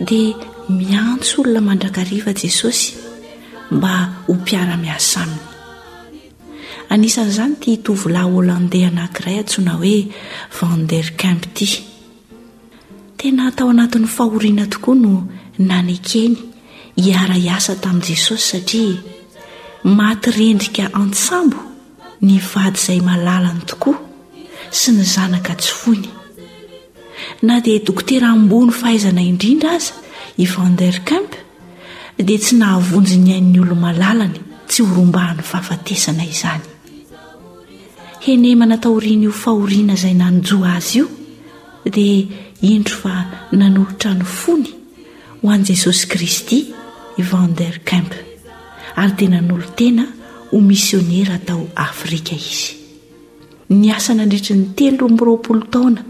[0.00, 0.32] dia
[0.72, 2.92] miantso olona mandrakariva jesosy
[3.74, 3.92] mba
[4.28, 5.44] hompiara-miasa aminy
[6.94, 9.98] anisan'izany tia hitovylahyolandeha anankiray antsona hoe
[10.58, 11.68] vandercimpy ity
[13.18, 15.14] tena hatao anatin'ny fahoriana tokoa no
[15.70, 16.36] nanekeny
[17.04, 19.02] hiara hiasa tamin'i jesosy satria
[20.00, 21.58] maty rendrika an-tsambo
[22.26, 23.96] ny vady izay malalany tokoa
[24.78, 26.08] sy ny zanaka tsy foiny
[27.38, 29.94] na dia dokotera ambony fahaizana indrindra aza
[30.42, 31.30] i vanderkamp
[32.20, 34.38] dia tsy nahavonjy ny ain'ny olo-malalany
[34.70, 36.64] tsy horombahan'ny fahafatesana izany
[38.26, 41.06] henema nataorian' io fahoriana izay nanjoa azy io
[41.84, 42.26] dia
[42.74, 43.14] indro fa
[43.56, 44.66] nanolotra ny fony
[45.42, 46.60] ho an' jesosy kristy
[47.18, 48.12] i vanderkamp
[49.00, 50.04] ary dia nan'olo -tena
[50.50, 52.76] ho misionera atao afrika izy
[53.70, 56.04] ny asana andrietry ny telo ro mroapolo taona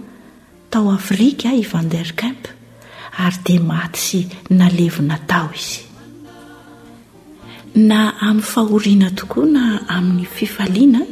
[0.70, 2.42] tao afrikaa ivandercamp
[3.24, 4.20] ary dia ma sy
[4.58, 5.82] nalevona tao izy
[7.88, 9.62] na amin'ny fahoriana tokoa na
[9.96, 11.02] amin'ny fifaliana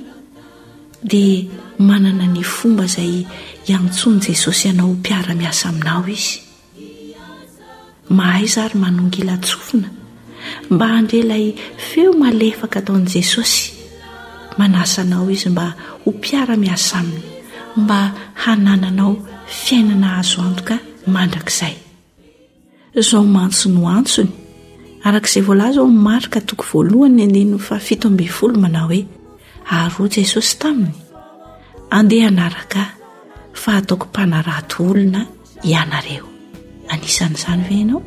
[1.11, 1.47] dia
[1.89, 3.15] manana ny fomba izay
[3.71, 6.37] ianntsony jesosy ianao ho mpiara-miasa aminao izy
[8.19, 9.89] mahayza ary manongilatsofina
[10.71, 11.45] mba handreilay
[11.89, 13.63] feo malefaka ataon'i jesosy
[14.59, 15.67] manasanao izy mba
[16.03, 17.27] ho mpiara-miasa aminna
[17.81, 17.99] mba
[18.43, 19.17] hanananao
[19.49, 21.75] fiainana hazo antoka mandrakizay
[23.01, 24.31] izao mantsono antsony
[25.09, 29.01] arak'izay voalaza on'y marika toko voalohany nyandenyno fafito ambiny folo mana hoe
[29.75, 30.95] aryoa jesosy taminy
[31.97, 32.81] andeha anaraka
[33.63, 35.21] fa ataoko mpanarato olona
[35.71, 36.27] ianareo
[36.93, 38.03] anisan'izany ve ianao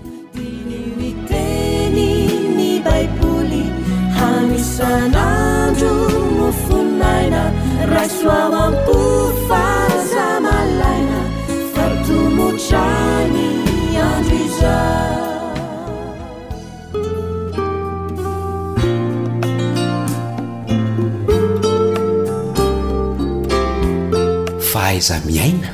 [24.72, 25.68] faaiza miaina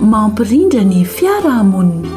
[0.00, 2.08] mampirindra ny fiaramoniny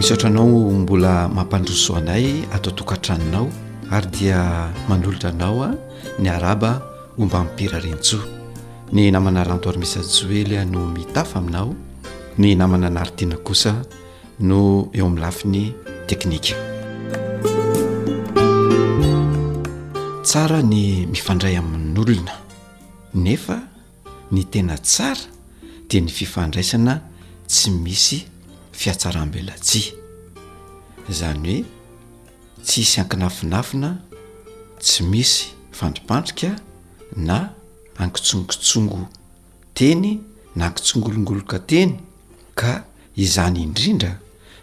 [0.00, 3.46] misotranao mbola mampandrosoanay atao tokantraninao
[3.90, 5.70] ary dia manolota anao a
[6.18, 6.82] ny araba
[7.18, 8.35] omba mipira rentsoa
[8.94, 11.74] ny namana rantoarmisajoely no mitafa aminao
[12.38, 13.74] ny namana naritiana kosa
[14.38, 15.74] no eo amin'nylafi ny
[16.06, 16.54] teknika
[20.22, 22.34] tsara ny mifandray amin'n'olona
[23.14, 23.58] nefa
[24.30, 25.26] ny tena tsara
[25.90, 27.00] dia ny fifandraisana
[27.48, 28.22] tsy misy
[28.72, 29.92] fiatsarambelatsia
[31.10, 31.64] zany hoe
[32.62, 33.96] tsy hsy ankinafinafina
[34.78, 36.54] tsy misy fandripandrika
[37.16, 37.55] na
[37.98, 39.08] ankitsongotsongo
[39.74, 40.20] teny
[40.56, 41.94] na ankitsongolongoloka teny
[42.54, 42.84] ka
[43.16, 44.16] izany indrindra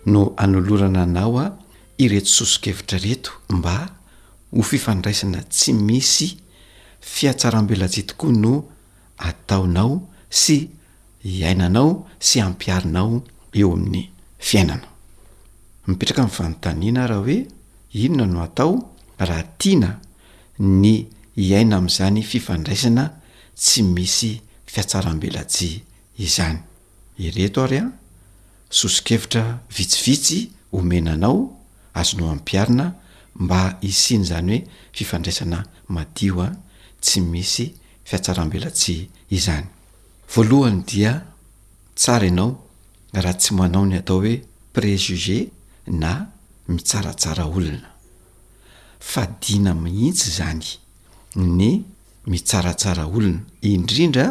[0.05, 1.49] no anolorana anao a
[1.97, 3.89] ireto sosikevitra reto mba
[4.51, 6.37] ho fifandraisana tsy misy
[7.01, 8.53] fiatsarambelatsia tokoa no
[9.17, 10.69] ataonao sy
[11.25, 13.23] iainanao sy ampiarinao
[13.53, 14.87] eo amin'ny fiainana
[15.87, 17.37] mipetraka ny fanontaniana raha hoe
[17.93, 19.99] inona no atao raha tiana
[20.59, 21.05] ny
[21.37, 23.22] iaina am'izany fifandraisana
[23.55, 25.83] tsy misy fiatsarambelatsy
[26.19, 26.57] izany
[27.17, 27.91] ireto ary a
[28.69, 31.55] sosikevitra vitsivitsy omenanao
[31.93, 32.93] azono ampiarina
[33.35, 36.51] mba isiany zany hoe fifandraisana madio a
[37.01, 37.73] tsy misy
[38.05, 39.65] fiatsarambelatsy izany
[40.35, 41.25] voalohany dia
[41.95, 42.65] tsara ianao
[43.13, 44.41] raha tsy manao ny atao hoe
[44.73, 45.51] préjige
[45.87, 46.27] na
[46.67, 47.89] mitsaratsara olona
[48.99, 50.65] fadina mihitsy zany
[51.35, 51.92] ny
[52.27, 54.25] mitsaratsara olona indrindra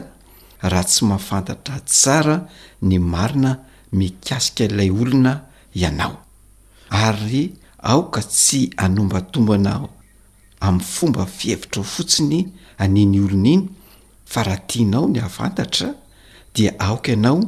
[0.63, 2.37] raha tsy mafantatra tsara
[2.89, 3.53] ny marina
[3.93, 5.33] mikasika ilay olona
[5.75, 6.15] ianao
[6.91, 9.91] ary aoka tsy anombatombo anao
[10.61, 12.39] amin'ny fomba fihevitrao fotsiny
[12.83, 13.65] aniny olona iny
[14.33, 15.89] fa raha tianao ny hafantatra
[16.55, 17.41] dia aoka ianao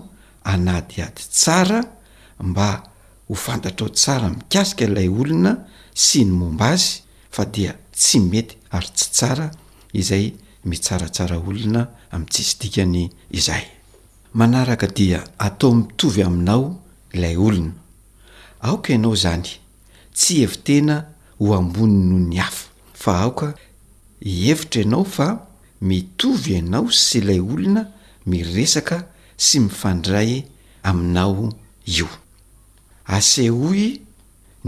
[0.44, 1.79] anady ady tsara
[2.40, 2.82] mba
[3.29, 5.52] ho fantatra ao tsara mikasika ilay olona
[5.94, 7.02] sy ny momba azy
[7.35, 9.49] fa dia tsy mety ary tsy tsara
[9.99, 10.32] izay
[10.70, 11.82] mitsaratsara olona
[12.12, 12.96] amin'ntsisi dikany
[13.41, 13.64] izay
[14.41, 16.64] manaraka dia atao mitovy aminao
[17.14, 17.73] ilay olona
[18.69, 19.49] aoka ianao zany
[20.17, 20.96] tsy hevitena
[21.38, 22.64] ho ambony noho ny afa
[23.02, 23.49] fa aoka
[24.32, 25.26] ihevitra ianao fa
[25.88, 27.82] mitovy ianao sy lay olona
[28.31, 28.97] miresaka
[29.47, 30.32] sy mifandray
[30.82, 31.50] aminao
[31.97, 32.08] io
[33.17, 33.82] asehoy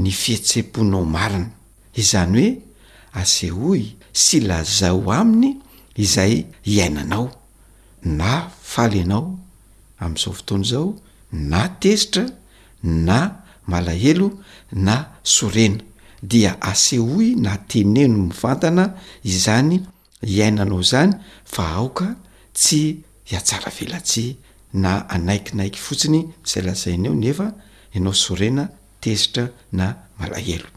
[0.03, 1.49] ny fihetsem-ponao marina
[2.03, 2.66] izany hoe
[3.21, 5.57] asehoy sy lazao aminy
[5.97, 6.35] izay
[6.65, 7.27] hiainanao
[8.19, 8.33] na
[8.73, 9.27] faly anao
[10.05, 10.91] am'izao fotoana izao
[11.51, 12.25] na tesitra
[12.83, 13.19] na
[13.67, 14.29] malahelo
[14.73, 15.81] na sorena
[16.23, 18.85] dia asehoy na teneno mivantana
[19.25, 19.77] izany
[20.31, 21.13] hiainanao zany
[21.55, 22.07] fa aoka
[22.59, 22.81] tsy
[23.29, 24.25] hiatsara velatsi
[24.83, 26.21] na anaikinaiky fotsiny
[26.51, 27.47] zay lazainy eo nefa
[27.95, 28.65] ianao sorena
[29.01, 29.47] tesitra
[29.79, 29.87] na
[30.19, 30.69] malahelo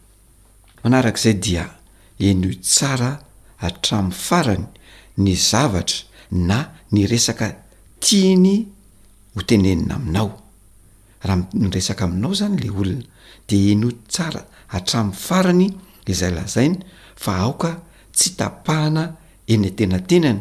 [0.84, 1.66] manarak' izay dia
[2.28, 3.12] eno tsara
[3.68, 4.66] atramin'ny farany
[5.24, 6.00] ny zavatra
[6.48, 6.60] na
[6.94, 7.48] ny resaka
[8.04, 8.56] tiany
[9.36, 10.30] hotenenina aminao
[11.26, 13.04] raha nyresaka aminao zany la olona
[13.48, 14.42] de eno tsara
[14.76, 15.66] atramin'ny farany
[16.12, 16.78] izay lazainy
[17.24, 17.72] fa aoka
[18.18, 19.04] tsy tapahana
[19.54, 20.40] eny -tenatenany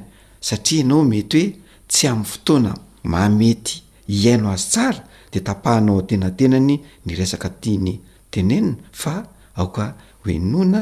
[0.48, 1.50] satria ianao mety hoe
[1.90, 2.72] tsy amin'ny fotoana
[3.12, 3.74] mamety
[4.16, 5.00] ihaino azy tsara
[5.32, 6.74] de tapahanao atenatenany
[7.06, 7.92] ny resaka tiany
[8.32, 9.14] tenenina fa
[9.60, 9.84] aoka
[10.22, 10.80] hoenoina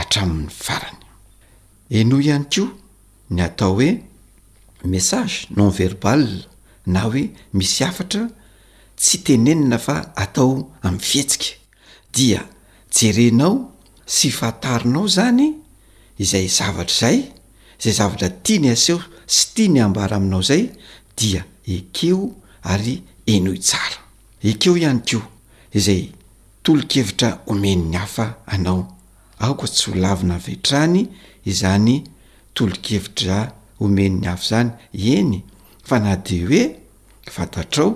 [0.00, 1.00] atramin'ny farany
[1.98, 2.70] enohy ihany koa
[3.36, 3.90] ny atao hoe
[4.94, 6.22] message nomverbal
[6.94, 7.22] na hoe
[7.54, 8.24] misy afatra
[9.00, 10.52] tsy tenenina fa atao
[10.86, 11.54] amin'yfihetsika
[12.16, 12.40] dia
[12.98, 13.54] jerenao
[14.16, 15.46] sy fatarinao zany
[16.24, 17.18] izay zavatra zay
[17.80, 19.00] izay zavatra tia ny aseho
[19.36, 20.64] sy tia ny ambara aminao izay
[21.18, 21.42] dia
[21.76, 22.96] ekeo ary
[23.34, 23.98] enoy tsara
[24.50, 25.18] ekeo ihany ko
[25.78, 26.02] izay
[26.62, 28.93] tolokevitra omeni ny hafa anao
[29.40, 31.06] aoka tsy ho lavina vetrany
[31.44, 32.04] izany
[32.54, 33.36] tolokevitra
[33.80, 34.70] omeny ny afo zany
[35.14, 35.42] eny
[35.88, 36.62] fa na de hoe
[37.34, 37.90] fantatrao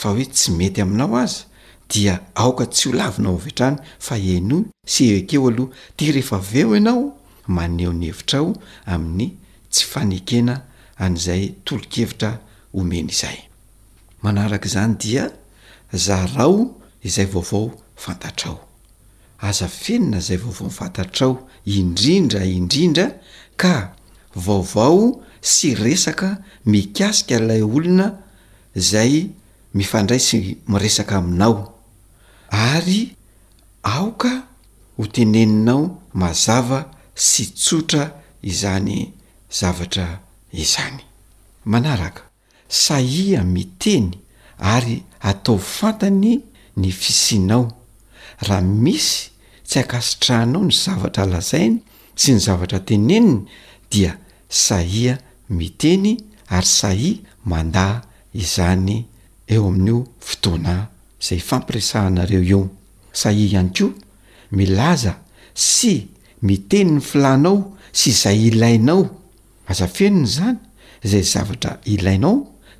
[0.00, 1.40] fa hoe tsy mety aminao azy
[1.90, 3.76] dia aoka tsy ho lavina ao vetrany
[4.06, 4.58] fa enyo
[4.92, 7.04] sy eekeo aloha ti rehefa veo ianao
[7.46, 8.48] maneo ny hevitrao
[8.92, 9.28] amin'ny
[9.72, 10.54] tsy fanekena
[11.04, 12.30] an'izay tolokevitra
[12.78, 13.38] omeny izay
[14.22, 15.24] manarak' zany dia
[16.04, 16.56] zarao
[17.08, 17.66] izay vaovao
[18.04, 18.58] fantatrao
[19.42, 21.34] azafenina zay vaovaomfantatrao
[21.66, 23.06] indrindra indrindra
[23.56, 23.94] ka
[24.34, 28.06] vaovao sy resaka mikasika lay olona
[28.74, 29.26] zay
[29.74, 31.74] mifandraisy miresaka aminao
[32.50, 33.16] ary
[33.82, 34.32] aoka
[34.96, 35.82] ho teneninao
[36.14, 36.84] mazava
[37.14, 38.04] sy tsotra
[38.42, 39.10] izany
[39.60, 40.22] zavatra
[40.52, 41.00] izany
[41.64, 42.22] manaraka
[42.68, 44.10] saia miteny
[44.58, 46.40] ary atao fantany
[46.76, 47.66] ny fisinao
[48.38, 49.31] raha misy
[49.72, 51.78] tsy akasitrahanao ny zavatra lazainy
[52.20, 53.46] sy ny zavatra teneniny
[53.88, 55.16] dia sahia
[55.48, 56.12] miteny
[56.52, 57.16] ary sahia
[57.50, 57.86] manda
[58.42, 58.98] izany
[59.52, 60.80] eo amin'io fotoanah
[61.22, 62.62] izay fampiresahanareo eo
[63.20, 63.96] saia ihany koa
[64.56, 65.14] milaza
[65.54, 65.94] sy
[66.46, 67.56] miteni ny filanao
[67.98, 69.00] sy izay ilainao
[69.72, 70.58] azafenony zany
[71.06, 72.36] izay zavatra ilainao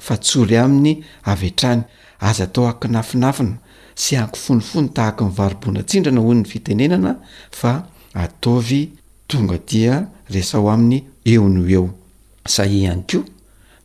[0.06, 0.92] fa tsory amin'ny
[1.32, 1.82] avetrany
[2.28, 3.56] aza tao akinafinafina
[3.96, 7.16] sy anky fonifony tahaka nyvarobonantsindrana hoyny fitenenana
[7.50, 8.88] fa ataovy
[9.28, 11.88] tonga dia resao amin'ny eo no eo
[12.46, 13.24] sai ihany ko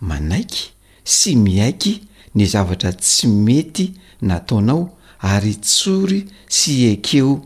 [0.02, 0.70] manaiky
[1.04, 2.02] sy miaiky
[2.36, 4.90] ny zavatra tsy mety nataonao
[5.22, 7.42] ary tsory sy ekeo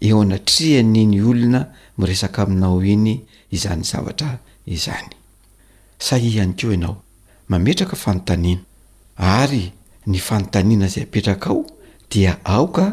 [0.00, 1.66] eo anatrehany ny olona
[1.98, 5.10] miresaka aminao iny izany zavatra izany
[5.98, 8.62] sai iany keo ienaoaetrakafanontaniana
[9.16, 9.72] ary
[10.06, 11.66] ny fanontaniana zay apetraka ao
[12.14, 12.84] dia aoka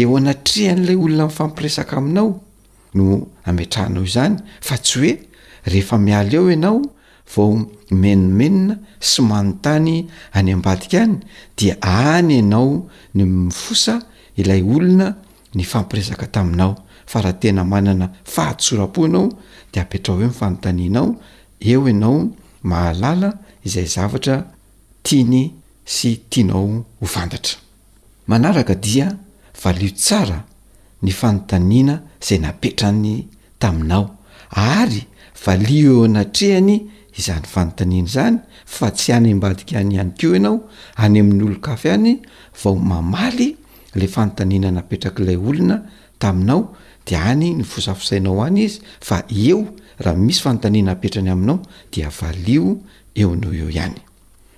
[0.00, 2.28] eo anatreha n'ilay olona nifampiresaka aminao
[2.96, 3.04] no
[3.48, 4.34] ametrahanao izany
[4.66, 5.12] fa tsy hoe
[5.72, 6.78] rehefa miala eo ianao
[7.34, 7.50] vao
[8.02, 8.74] menomenina
[9.08, 9.94] sy manontany
[10.38, 11.16] any ambadika any
[11.58, 11.74] dia
[12.12, 12.70] any ianao
[13.16, 13.94] ny mifosa
[14.40, 15.08] ilay olona
[15.56, 16.72] ny fampiresaka taminao
[17.10, 19.26] fa raha tena manana fahattsorapo anao
[19.72, 21.08] de ampetrao hoe mifanontanianao
[21.70, 22.16] eo enao
[22.68, 23.30] mahalala
[23.66, 24.36] izay zavatra
[25.06, 25.42] tiany
[25.94, 26.68] sy tianao
[27.00, 27.56] hofantatra
[28.28, 29.08] manaraka dia
[29.62, 30.44] valio tsara
[31.02, 33.26] ny fanontaniana izay napetrany
[33.58, 34.04] taminao
[34.52, 35.02] ary
[35.44, 36.76] valio eo natrehany
[37.18, 40.56] izany fanotaniana zany fa tsy any imbadika iany ihany ko ianao
[40.96, 42.20] any amin'nyolo-kafy hany
[42.64, 43.56] vao mamaly
[43.94, 45.82] la fanontaniana napetrakailay olona
[46.18, 46.74] taminao
[47.06, 49.64] de any ny fozafozainao any izy fa eo
[49.98, 51.58] raha misy fanotaniana apetrany aminao
[51.92, 52.78] dia valio
[53.14, 54.00] eo nao eo ihany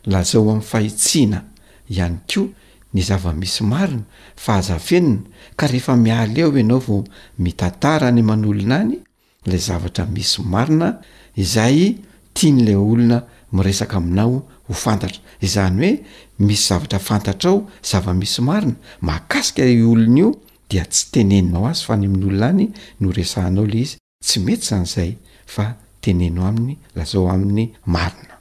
[0.07, 1.45] lazao amin'ny fahitsiana
[1.89, 2.49] ihany ko
[2.95, 4.03] ny zavamisy marina
[4.37, 5.19] fa hazafenona
[5.57, 7.05] ka rehefa mial eo ianao vao
[7.39, 8.99] mitantara any aman' olona any
[9.47, 10.99] lay zavatra misy marina
[11.37, 11.95] izay
[12.35, 16.01] tia ny ilay olona miresaka aminao ho fantatra izany hoe
[16.39, 20.35] misy zavatra fantatra ao zava-misy marina makasika iolona io
[20.71, 24.83] dia tsy tenenonao azy fa any amin'olona any no resahanao le izy tsy mety zany
[24.83, 25.15] izay
[25.47, 28.35] fa teneno aminy lazao amin'ny marina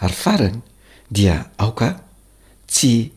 [0.00, 0.58] ary farany
[1.10, 1.98] dia aoka
[2.66, 3.13] tsy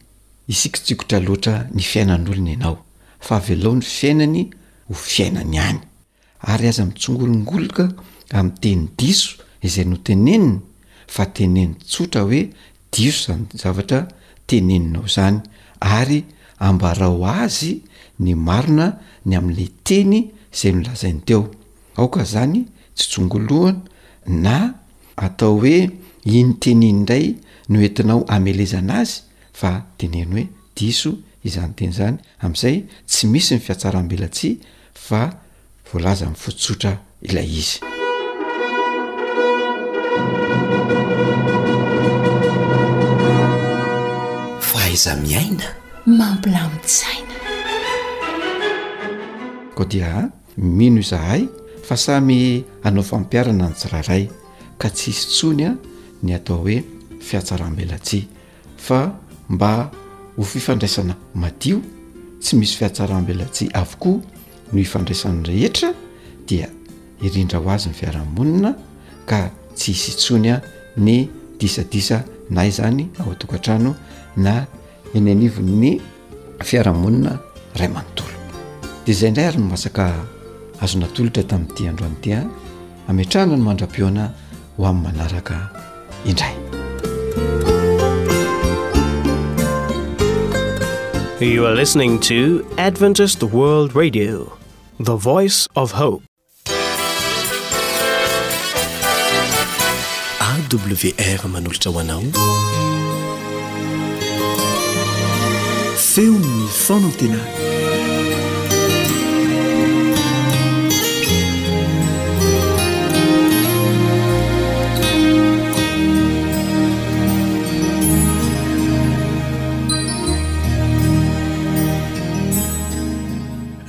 [0.54, 2.76] isikotsikotra loatra ny fiainan'olona ianao
[3.26, 4.40] fa avelao 'ny fiainany
[4.88, 5.80] ho fiainany any
[6.52, 7.84] ary aza mitsongolongoloka
[8.40, 9.32] amin'nyteny diso
[9.68, 10.50] izay no teneniny
[11.16, 12.40] fa teneniy tsotra hoe
[12.94, 14.00] diso zany zavatra
[14.50, 15.38] teneninao zany
[15.98, 16.20] ary
[16.68, 17.74] ambarao azy
[18.24, 18.88] ny marina
[19.28, 20.14] ny amin'ilay teny
[20.56, 21.42] izay nolazainy teo
[22.00, 22.60] aoka zany
[22.98, 23.82] tsy tsongolohana
[24.46, 24.56] na
[25.26, 25.80] atao hoe
[26.40, 27.28] inytenin indray
[27.70, 29.18] no entinao amelezana azy
[29.60, 30.44] fa teneny hoe
[30.78, 31.12] diso
[31.48, 32.76] izanyteny zany amin'izay
[33.10, 35.22] tsy misy ny fiatsarambelatsiha fa
[35.90, 36.92] voalaza mifotsotra
[37.30, 37.80] ilay izy
[44.70, 45.68] faiza miaina
[46.20, 47.36] mampilamitsaina
[49.76, 50.12] koa dia
[50.78, 51.42] mino izahay
[51.88, 52.40] fa samy
[52.84, 54.24] hanaofampiarana ny tsirairay
[54.80, 55.78] ka tsy hisy tsony a
[56.24, 56.78] ny atao hoe
[57.28, 58.26] fiatsarambelatsia
[58.86, 59.00] fa
[59.50, 59.92] mba
[60.38, 61.82] ho fifandraisana madio
[62.42, 64.20] tsy misy fiatsarambelatsy avokoa
[64.74, 65.90] no ifandraisan' rehetra
[66.48, 66.68] dia
[67.22, 68.72] irindra ho azy ny fiarahamonina
[69.30, 70.62] ka tsy hisytsonya
[70.98, 71.28] ny
[71.60, 73.96] disadisa nay zany ao atokantrano
[74.38, 74.66] na
[75.14, 76.00] eny anivon ny
[76.64, 77.40] fiarahamonina
[77.76, 78.36] ray amanontolo
[79.06, 80.06] dia zay indray ary no masaka
[80.80, 82.40] azonatolotra tamin'nyity androanytya
[83.08, 84.24] amatrana no mandram-pioana
[84.78, 85.56] ho amin'ny manaraka
[86.28, 86.56] indray
[91.46, 92.36] youare listening to
[92.78, 94.54] adventisd world radio
[95.06, 96.24] the voice of hope
[100.48, 102.22] awfmanolotsawanao
[105.98, 107.77] film no fon of dina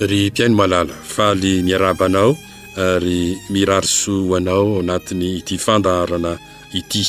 [0.01, 2.37] ry mpiaino malala faaly miarabanao
[2.77, 6.33] ary miraroso anao anatiny ity fandaharana
[6.81, 7.03] ity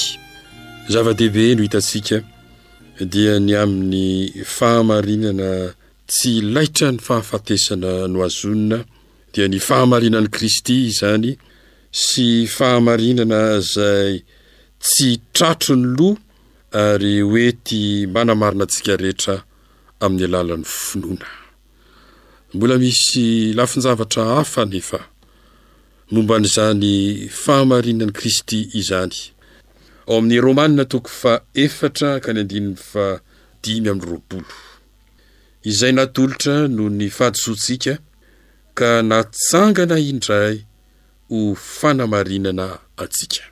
[0.91, 2.17] zava-dehibe no hitantsika
[3.11, 4.07] dia ny amin'ny
[4.57, 5.49] fahamarinana
[6.09, 8.79] tsy laitra ny fahafatesana no azonina
[9.33, 11.31] dia ny fahamarinan'ny kristy zany
[12.07, 12.25] sy
[12.57, 14.13] fahamarinana izay
[14.83, 16.15] tsy tratro ny loh
[16.73, 19.35] ary hoe ty manamarina antsika rehetra
[20.03, 21.27] amin'ny alalan'ny finoana
[22.53, 24.99] mbola misy lafinjavatra hafa nefa
[26.11, 26.87] momba n'izany
[27.43, 29.13] fahamarinan'i kristy izany
[30.07, 31.33] ao amin'ny romanina toko fa
[31.65, 33.05] efatra ka ny andininy fa
[33.61, 34.51] dimy amin'ny roapolo
[35.71, 37.93] izay natolotra noho ny faadisoantsika
[38.79, 40.55] ka natsangana indray
[41.29, 41.39] ho
[41.77, 42.67] fanamarinana
[43.01, 43.43] antsika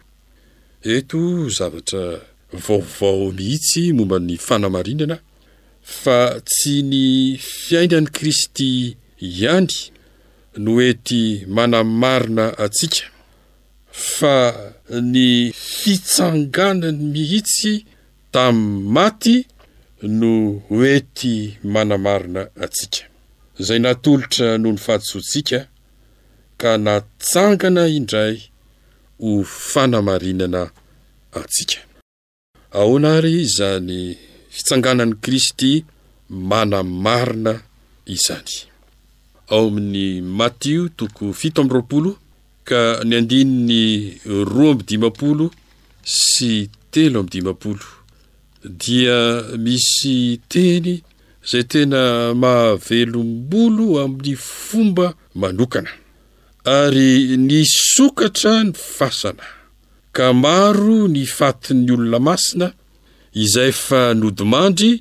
[0.96, 1.22] eto
[1.58, 2.04] zavatra
[2.66, 5.18] vaovao mihitsy momba ny fanamarinana
[5.96, 7.04] fa tsy ny
[7.42, 8.70] fiaindran'i kristy
[9.30, 9.70] ihany
[10.64, 11.24] no hoe ty
[11.56, 13.06] manamarina atsika
[14.16, 14.34] fa
[15.12, 17.76] ny fitsanganany mihitsy
[18.34, 19.36] tamin'ny maty
[20.20, 20.32] no
[20.70, 21.36] hoe ty
[21.74, 23.00] manamarina atsika
[23.60, 25.60] izay natolotra noho ny fahsontsika
[26.60, 28.36] ka natsangana indray
[29.22, 29.32] ho
[29.72, 30.62] fanamarinana
[31.40, 31.80] antsika
[32.80, 34.00] aoana ry izany
[34.58, 35.74] fitsanganani kristy
[36.30, 37.54] mana marina
[38.16, 38.52] izany
[39.54, 40.06] ao amin'ny
[40.38, 42.12] matio toko fito amin'ny roapolo
[42.68, 43.84] ka ny andininy
[44.52, 45.46] roa ambn'ny dimampolo
[46.32, 46.52] sy
[46.92, 47.86] telo amin'ny dimampolo
[48.84, 49.18] dia
[49.66, 50.16] misy
[50.52, 50.94] teny
[51.46, 52.02] izay tena
[52.42, 54.34] mahavelommolo amin'ny
[54.66, 55.08] fomba
[55.42, 55.92] manokana
[56.78, 57.12] ary
[57.48, 57.60] ny
[57.94, 59.46] sokatra ny fasana
[60.16, 62.68] ka maro ny fatin'ny olona masina
[63.44, 64.92] izay fa nodimandry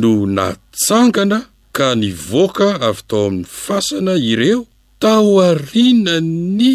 [0.00, 1.38] no natsangana
[1.76, 4.60] ka nyvoaka avy tao amin'ny fasana ireo
[5.02, 6.14] taoarina
[6.58, 6.70] ny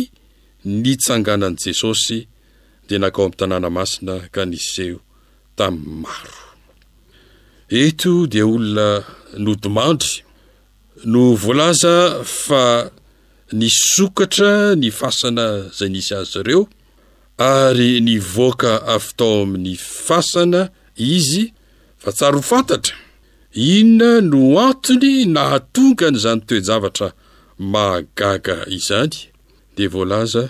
[0.84, 2.18] nitsanganan' jesosy
[2.88, 5.00] dia nankao amin'ny tanàna masina ka niseho
[5.58, 6.42] tamin'ny maro
[7.84, 8.88] eto dia olona
[9.46, 10.14] nodimandry
[11.12, 11.96] no voalaza
[12.42, 12.64] fa
[13.60, 16.62] nysokatra ny fasana izay nisy azy areo
[17.40, 20.62] ary ny voaka avy tao amin'ny fasana
[20.96, 21.44] izy
[22.02, 22.96] fa tsary ho fantatra
[23.76, 27.08] inona no antony nahatongany izany toejavatra
[27.74, 29.16] mahagaga izany
[29.76, 30.44] dia voalaza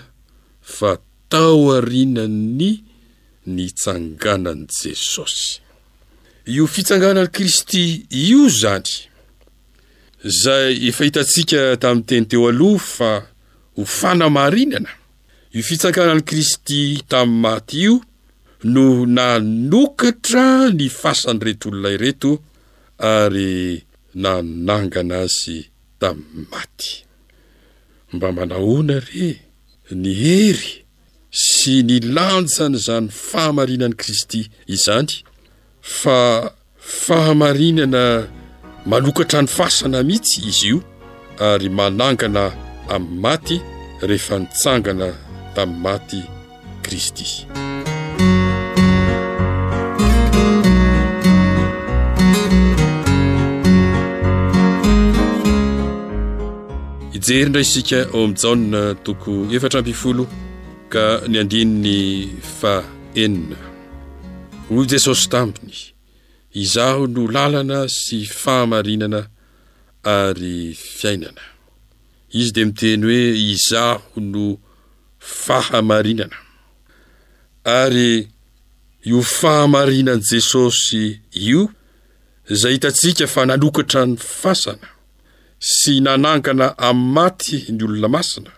[0.76, 0.90] fa
[1.32, 2.72] tao arinan nny
[3.54, 5.46] nitsanganan'i jesosy
[6.56, 7.84] io fitsanganan'i kristy
[8.28, 8.88] io izany
[10.30, 13.10] izay efahitantsika tamin'ny teny teo aloha fa
[13.76, 14.90] ho fanamarinana
[15.56, 17.94] i fitsanganan'i kristy tamin'ny maty io
[18.72, 18.84] no
[19.16, 22.32] nanokatra ny fasany retoolonay reto
[22.98, 23.84] ary
[24.22, 25.56] nanangana azy
[26.00, 26.90] tamin'ny maty
[28.14, 29.28] mba manahoana re
[30.00, 30.72] ny hery
[31.44, 34.40] sy nilanjany izany fahamarinan'ii kristy
[34.76, 35.10] izany
[35.80, 36.18] fa
[37.04, 38.04] fahamarinana
[38.90, 40.78] manokatra ny fasana mihitsy izy io
[41.48, 42.44] ary manangana
[42.94, 43.56] amin'ny maty
[44.04, 46.20] rehefa nitsangana tamin'ny maty
[46.84, 47.26] kristy
[57.16, 60.24] ijerindrah isika ao amin'ny jae toko efatra ampifolo
[60.92, 61.98] ka ny andininy
[62.58, 62.74] fa
[63.22, 63.56] enina
[64.66, 65.76] ho jesosy taminy
[66.62, 69.20] izaho no lalana sy fahamarinana
[70.18, 70.56] ary
[70.98, 71.42] fiainana
[72.38, 73.22] izy di miteny hoe
[73.54, 74.44] izaho no
[77.64, 78.28] ary
[79.04, 81.68] io fahamarinan'i jesosy io
[82.50, 84.88] izay hitantsika fa nanokatra ny fasana
[85.58, 88.50] sy nanangana amin'ny maty ny olona masina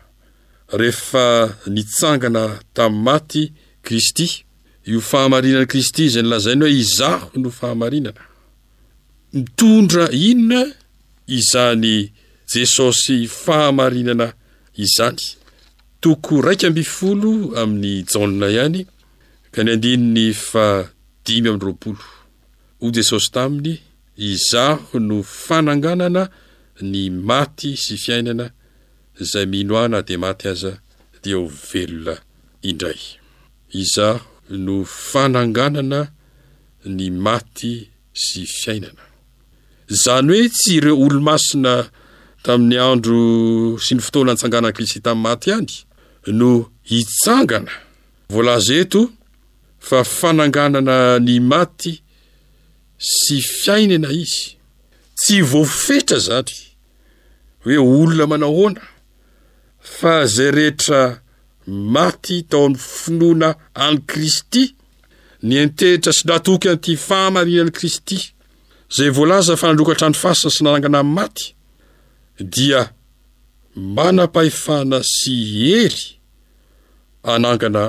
[0.81, 1.27] rehefa
[1.67, 2.43] nitsangana
[2.75, 3.43] tamin'ny maty
[3.87, 4.45] kristy
[4.87, 8.21] io fahamarinan'i kristy izay nylazainy hoe izaho no fahamarinana
[9.33, 10.63] mitondra inona
[11.39, 11.95] izany
[12.55, 14.29] jesosy fahamarinana
[14.85, 15.19] izany
[16.01, 18.81] toko raika mifolo amin'ny janona ihany
[19.53, 20.67] ka ny andininy fa
[21.29, 22.07] dimy amin'nyroapolo
[22.81, 23.73] ho jesosy taminy
[24.29, 26.23] izaho no fananganana
[26.91, 28.47] ny maty sy fiainana
[29.23, 30.73] izay mino ahna dia maty aza
[31.23, 32.15] dia o velona
[32.69, 33.03] indray
[33.83, 34.25] izaho
[34.65, 34.77] no
[35.11, 36.01] fananganana
[36.97, 37.73] ny maty
[38.25, 39.05] sy fiainana
[39.93, 41.73] izany hoe tsy ireo olo-masina
[42.45, 43.21] tamin'ny andro
[43.85, 45.75] sy ny fotoana an-tsangana-kisy tamin'ny maty ihany
[46.27, 46.57] no
[46.89, 47.71] hitsangana
[48.33, 49.11] voalaza eto
[49.89, 51.93] fa fananganana ny maty
[53.17, 54.57] sy fiaina na izy
[55.19, 56.55] tsy voafetra zany
[57.65, 58.83] hoe olona manao hoana
[59.99, 61.01] fa zay rehetra
[61.95, 63.49] maty tao amin'ny finoana
[63.85, 64.65] an'y kristy
[65.47, 68.19] ny entehitra sy ratoky an'ity fahamarinan'i kristy
[68.93, 71.47] izay voalaza fanandrokatra ny fasina sy nanangana in'ny maty
[72.55, 72.83] dia
[73.95, 76.03] manampahefana sy hery
[77.33, 77.85] anangana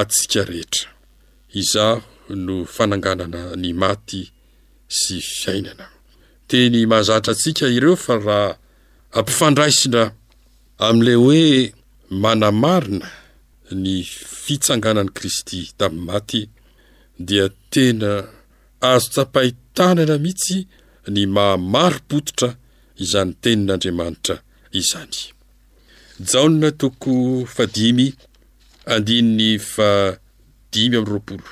[0.00, 0.88] atsika rehetra
[1.60, 2.02] izaho
[2.46, 4.22] no fananganana ny maty
[4.98, 5.86] sy fiainana
[6.48, 8.50] teny mahazatra antsika ireo fa raha
[9.18, 10.02] ampifandraisina
[10.86, 11.44] amin'ilay hoe
[12.22, 13.08] manamarina
[13.82, 13.92] ny
[14.44, 16.40] fitsanganany kristy tamin'ny maty
[17.26, 18.10] dia tena
[18.92, 20.58] azo tsapahitanana mihitsy
[21.14, 22.48] ny mahamarompototra
[23.04, 24.36] izany tenin'andriamanitra
[24.78, 25.22] izany
[26.30, 27.12] jaona toko
[27.54, 28.06] fadimy
[28.94, 31.50] andinin'ny fadimy amin'ny roapolo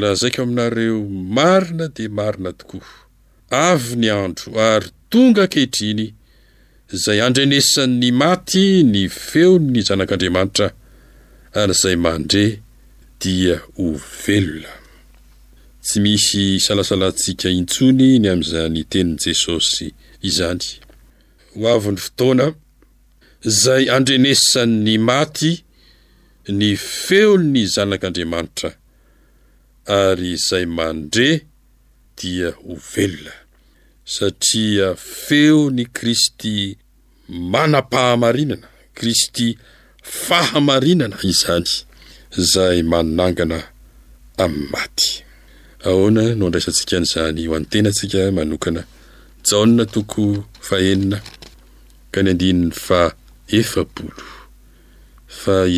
[0.00, 0.98] la zaiko aminareo
[1.36, 2.88] marina dia marina tokoa
[3.68, 6.06] avy ny andro ary tonga ankehitriny
[6.94, 10.68] izay andrenesan'ny maty ny feon'ny zanak'andriamanitra
[11.60, 12.44] ary izay mandre
[13.22, 13.84] dia ho
[14.24, 14.72] velona
[15.86, 19.86] tsy misy salasalantsika intsony ny amin'izany tenin'i jesosy
[20.28, 20.66] izany
[21.60, 22.46] ho avyn'ny fotoana
[23.48, 25.52] izay andrenesan'ny maty
[26.58, 26.68] ny
[27.04, 28.70] feo ny zanak'andriamanitra
[30.02, 31.28] ary izay mandre
[32.18, 33.34] dia ho velona
[34.14, 34.86] satria
[35.24, 36.54] feony kristy
[37.52, 38.68] manam-pahamarinana
[38.98, 39.48] kristy
[40.24, 41.68] fahamarinana izany
[42.40, 43.58] izay manangana
[44.44, 45.10] amin'ny maty
[45.86, 48.82] ahoana no andraisantsika n'izany ho antenaantsika manokana
[49.48, 50.22] jaonna toko
[50.68, 51.18] fahenina
[52.12, 53.12] ka an faef-olfa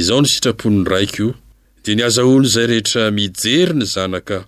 [0.01, 1.35] izao ny sitraponiny raiko o
[1.85, 4.39] dia niaza olonizay rehetra mijery ny zanaka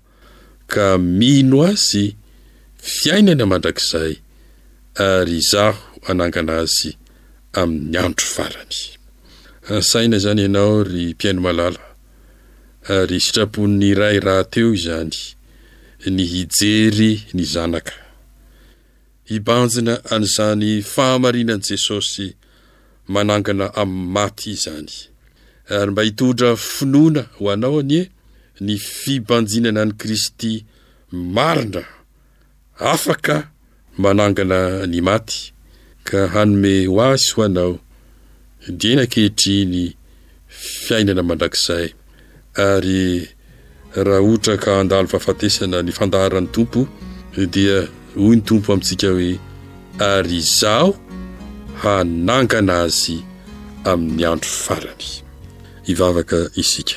[0.73, 0.85] ka
[1.19, 2.05] mino azy
[2.97, 4.13] fiainana mandrakizay
[5.13, 6.91] ary izaho anangana azy
[7.61, 8.75] amin'ny andro farany
[9.77, 11.85] asaina izany ianao ry mpiaino malala
[12.99, 15.17] ary sitraponin'ny iray raha teo izany
[16.15, 17.95] ny hijery ny zanaka
[19.29, 22.27] hibanjina an'izany fahamarinan'i jesosy
[23.15, 24.91] manangana amin'ny maty izany
[25.77, 28.05] ary mba hitodra finoana ho anao anie
[28.67, 30.53] ny fibanjinana n'i kristy
[31.37, 31.83] marina
[32.93, 33.37] afaka
[34.03, 34.61] manangana
[34.93, 35.39] ny maty
[36.09, 37.75] ka hanome ho azy ho anao
[38.79, 39.83] dia nankehitri ny
[40.85, 41.87] fiainana mandrakzay
[42.69, 43.01] ary
[44.07, 46.81] raha oatra ka handalo fafatesana ny fandaaran'ny tompo
[47.55, 47.79] dia
[48.17, 49.41] hoy ny tompo amintsika hoe
[49.99, 50.89] ary izaho
[51.83, 53.17] hanangana azy
[53.91, 55.05] amin'ny andro farany
[55.91, 56.97] ivavaka isika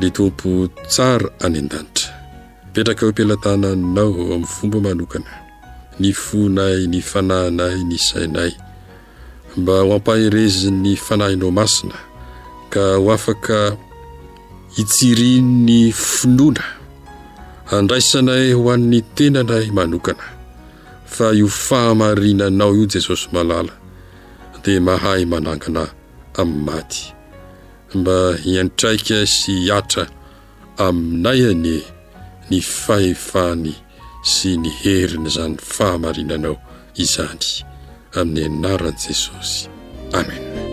[0.00, 0.48] dia tompo
[0.90, 2.10] tsara any an-danitra
[2.66, 5.32] mipetraka hoe impilatanainao amin'ny fomba manokana
[6.00, 8.50] ny fonay ny fanahinay ny sainay
[9.56, 12.07] mba ho ampaherezi'ny fanahinao masina
[12.72, 13.58] ka ho afaka
[14.76, 15.78] hitsirin ny
[16.08, 16.64] finoana
[17.78, 20.26] andraisanae ho an'ny tenana manokana
[21.14, 23.72] fa io fahamarinanao io jesosy malala
[24.64, 25.82] dia mahay manangana
[26.40, 27.00] amin'ny maty
[27.98, 30.04] mba hiantraika sy hiatra
[30.86, 31.80] aminay anie
[32.50, 33.72] ny fahefaany
[34.32, 36.56] sy ny herina izany fahamarinanao
[37.04, 37.46] izany
[38.20, 39.58] amin'ny anaran'i jesosy
[40.18, 40.67] amena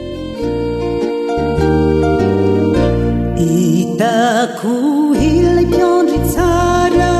[4.23, 7.13] akuhile cionricara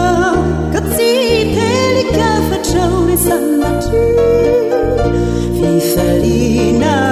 [0.74, 1.12] kazi
[1.58, 3.84] telikafetraulisannat
[5.58, 7.05] fi falina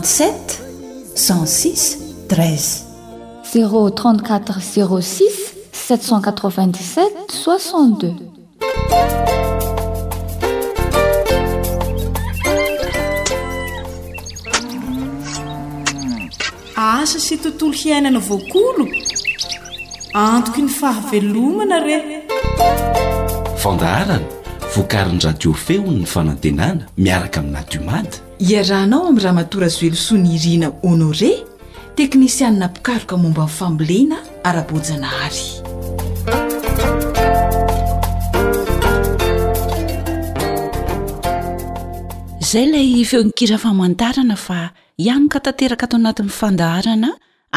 [5.72, 7.06] 787
[7.44, 8.06] 62
[16.80, 18.86] asa sy tontolo hiainana voakolo
[20.16, 21.98] antoko ny fahavelomana re
[23.62, 24.20] fandaharana
[24.76, 31.30] vokarindradio feony ny fanantenana miaraka aminadiomady iarahnao am raha matora azoelosoa ny irina honore
[31.96, 34.16] teknisianina pikaroka momba myfambolena
[34.48, 35.42] arabojanahary
[42.42, 44.58] izay lay ifeonikira famantarana fa
[45.04, 47.08] ianaka tanteraka ataonatimifandaharana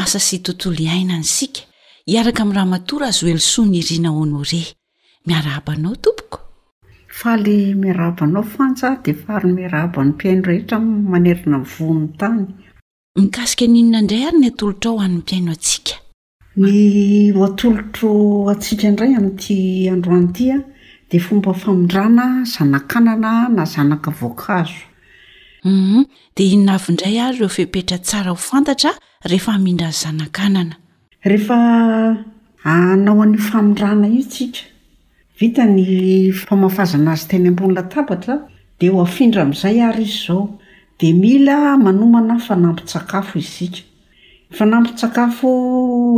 [0.03, 1.61] asa sy tontolo iainansika
[2.13, 4.61] iaraka ami raha matora azoelosoa ny irina honore
[5.27, 6.37] miarahapanao tompoko
[7.19, 10.77] fahle miarahabanao fantsa dia faaryny miarahaban'ny mpiaino rehetra
[11.11, 12.41] manerina ny vonn tany
[13.21, 15.95] mikasika ninona indray ary ny atolotra ao anmpiaino atsiaka
[16.63, 16.71] ny
[17.43, 18.11] oatolotro
[18.53, 19.57] atsiaka indray ami'niti
[19.93, 20.55] androany itya
[21.09, 24.79] dia fomba famindrana zanakanana na zanaka voankazo
[25.69, 26.01] mhm.
[26.35, 27.47] d inna aviindray a ra
[28.01, 28.47] tsara hf
[33.69, 34.51] eeadrany
[35.43, 38.35] ita ny fafza ayteyaonnaara
[38.81, 40.47] dia ho afindra amin'izay ary izy izao
[41.01, 43.81] dia mila manomana fanampy-tsakafo isika
[44.53, 45.49] yfanampy-tsakafo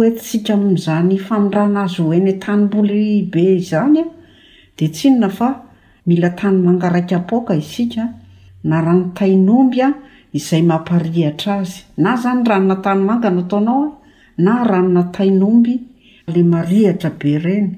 [0.01, 4.05] oetysika mi'zany famindrana azy oeny tanymboly be izany a
[4.77, 5.49] dia tsinona fa
[6.09, 8.03] mila tany mangaraikapoaka isika
[8.69, 9.89] na ranotaynomby a
[10.37, 13.89] izay mamparihatra azy na zany ranona tanymangana ataonaoa
[14.45, 15.75] na ranona taynomby
[16.33, 17.69] le marihatra be reny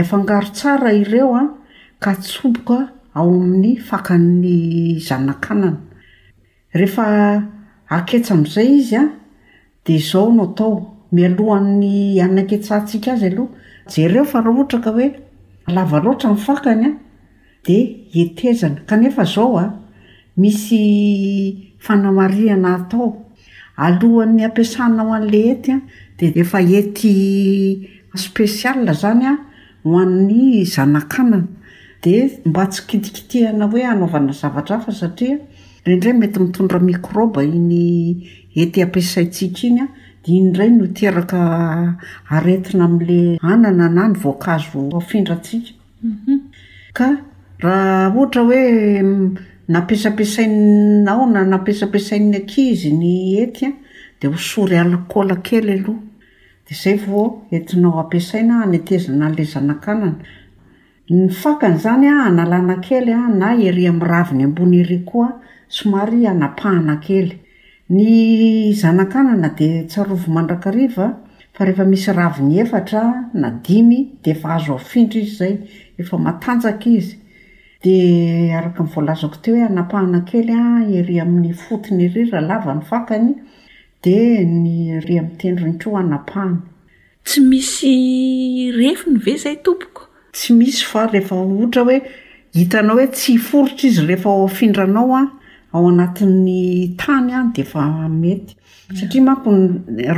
[0.00, 1.48] afangaro tsara ireo a ah,
[2.02, 5.78] ka tsoboka ao amin'ny faka'ny zanakanana
[6.74, 7.04] rehefa
[7.88, 9.08] aketsa am'izay izy a ah,
[9.84, 10.72] di zao no atao
[11.12, 13.52] mialohan'ny anaketsantsika azy aloha
[13.92, 15.08] jereo fa nahotraka hoe
[15.68, 16.98] alava loatra nifakanya ah,
[17.66, 17.76] di
[18.22, 19.64] etezana kanefa zao a
[20.36, 23.26] misy fanamariana atao
[23.76, 25.76] alohan'ny ampiasana ao an'la hetya
[26.18, 27.12] de eefa enty
[28.16, 29.38] spesial zanya
[29.84, 31.46] hoannn'ny zanakanana
[32.02, 32.14] di
[32.44, 35.36] mba tsykitikitihana hoe hanaovana zavatra a fa satria
[35.86, 37.72] raindray mety mitondra mikroba iny
[38.60, 39.86] ety ampiasaitsika iny a
[40.24, 41.38] di iny dray no teraka
[42.30, 46.36] aretina ami'la anana n any voankazo afindratsika mhm.
[46.96, 47.06] ka
[47.62, 48.62] raha ohatra hoe
[49.72, 53.72] napisapiasainnaao na nampisapisainy ankizy ny ety a
[54.20, 56.00] dea hosory alkaola kely aloha
[56.68, 60.18] d zay va entinao ampiasaina anetezina an'la zanakanana
[61.10, 65.40] ny fakany zany a analana kely a na ery amin'ny ravi ny ambony hiry koa
[65.68, 67.34] somary anapahana kely
[67.90, 71.06] ny zanakanana di tsarovo mandrakariva
[71.54, 75.54] fa rehefa misy ravi ny efatra na dimy di efa azo afindry izy zay
[75.98, 77.16] efa matanjaka izy
[77.82, 83.34] di araka nvoalazako te hoe anapahana kely a ery amin'ny fotiny hiry rahalava ny fakany
[84.04, 86.56] de ny re amitendrony keo anapahany
[87.24, 87.90] tsy misy
[88.76, 91.98] refo ny ve zay tompoko tsy misy fa rehefa ohtra hoe
[92.58, 95.22] hitanao hoe tsy hforotra izy rehefa o afindranao a
[95.74, 96.58] ao anatin'ny
[97.00, 97.82] tany hany dea efa
[98.20, 98.54] mety
[98.98, 99.50] satria mako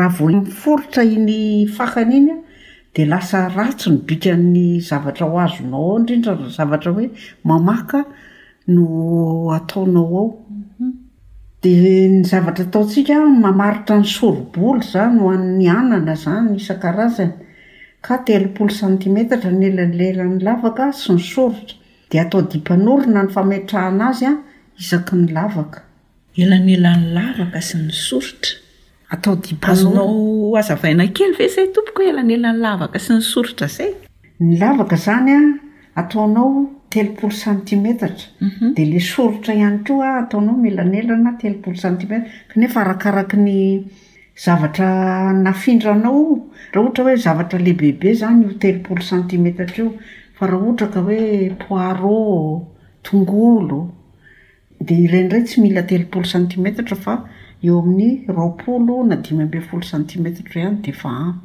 [0.00, 1.38] raha vo iny forotra iny
[1.76, 2.38] fakana iny a
[2.96, 7.10] dia lasa ratso ny bikany zavatra o azonao ao indrindra zavatra hoe
[7.44, 8.00] mamaka
[8.66, 8.84] no
[9.58, 10.46] ataonao ao
[10.80, 11.03] mhm.
[11.64, 17.32] di ny zavatra taotsika mamaritra ny soriboly zany ho an'ny anana izany isan-karazany
[18.04, 21.74] ka telopolo santimetatra ny elan'lelany lavaka sy ny sorotra
[22.12, 24.34] dia atao dimpanorina ny fametrahana azy a
[24.80, 25.80] isaky ny lavaka
[26.44, 28.52] elanyelany lavaka sy ny sorotra
[29.16, 33.70] atao dimpaonao azavaina kely ve zay tompoko o ela ny elany lavaka sy ny sorotra
[33.78, 33.90] zay
[34.44, 35.40] ny lavaka zany a
[36.04, 36.50] ataonao
[36.94, 38.68] telopolo centimetatra mhm.
[38.76, 43.56] dia lay sorotra ihany ko a ataonao melanelana telopolo centimeta kanefa arakaraka ny
[44.44, 44.88] zavatra
[45.46, 46.20] nafindranao
[46.72, 49.88] raha ohatra hoe zavatra lehi bebe zany ho telopolo centimetatra io
[50.38, 51.20] fa raha ohatra ka hoe
[51.64, 52.16] poiro
[53.06, 53.80] tongolo
[54.86, 57.14] dia irendray tsy mila telopolo centimetatra fa
[57.66, 60.70] eoami'rapoo nadimymbe olo centimettdraha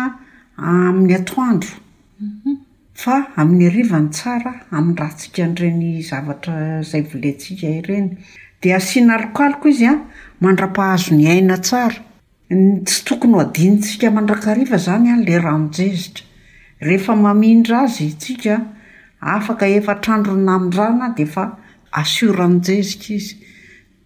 [0.56, 1.72] amin'ny atoandro
[2.20, 2.67] mhm.
[3.06, 8.10] amin'ny arivany tsara ami'nraatsika nreny zavatra zay volentsika reny
[8.62, 9.98] di asianalikaliko izy a ah,
[10.42, 11.94] mandra-pahazo ny aina tsara
[12.86, 16.22] tsy tokony ho adinytsika mandrakariva zany a ah, la ramonjezika
[16.82, 18.68] rehefa mamindra azy tsika ah,
[19.36, 21.44] afaka efatrandron naindrana difa
[21.92, 23.36] asio ramonjezika izy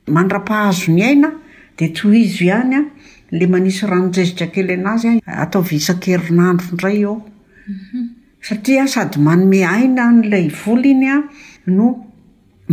[0.07, 1.31] mandra-pahazo ny aina
[1.79, 2.79] de t izo ihany a
[3.31, 7.32] le manisy raojezika kelyn'azy ataovisan-kerinandrondrayeo
[8.47, 11.17] satria sady manome haina n'lay vola iny a
[11.77, 11.87] no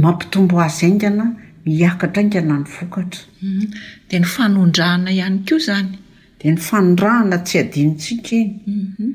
[0.04, 1.26] mampitombo azy aingana
[1.66, 3.66] miakatra aingana ny vokatra mhm.
[4.10, 5.92] di ny fanondrahana ihany koa izany
[6.40, 8.52] di ny fanondrahana tsy adinitsika iny
[8.82, 9.12] mhm.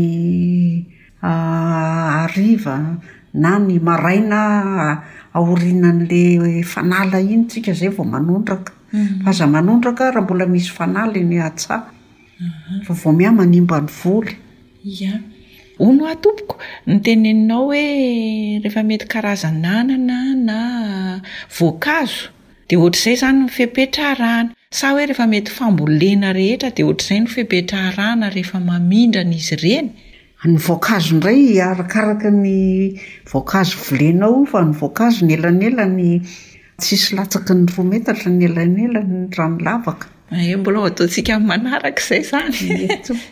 [1.29, 2.75] ah, ariva
[3.33, 9.23] na ny maraina aorina an'la fanala iny tsika zay vao manondraka mhm.
[9.23, 11.83] fa za manondraka raha mbola misy fanala inyo atsah
[12.39, 12.85] mhm.
[12.85, 14.33] fa vo meha manimba ny voly
[14.83, 15.13] ya
[15.77, 16.57] ho no atompoko
[16.89, 17.83] ny tenenao hoe
[18.63, 20.59] rehefa mety karazananana na
[21.57, 22.29] voankazo
[22.69, 28.33] dia ohatr''izay zany nyfipetra harahana sa hoe rehefa mety fambolena rehetra di ohatr'izay ny fipetraharahana
[28.33, 29.89] rehefa mamindranaizy ireny
[30.45, 32.51] ny voankazo ndray arakaraky ny
[33.31, 36.21] voankazo vilenao fa ny voankazo ny elanelany
[36.79, 40.07] tsisy latsaky ny roa metatra ny elanyelany ra milavaka
[40.51, 42.55] e mbola atota manaaka izay zany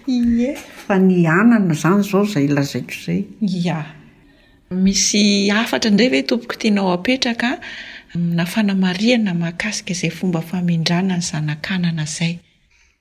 [0.86, 3.22] fa ny anana zany zao zay lazaiko zay
[3.78, 3.86] a
[4.84, 7.50] misy afatra indray e tompoko tianao apetraka
[8.20, 12.34] nafanamaiana mahakaika izay fomba famindrana ny zaakanana zay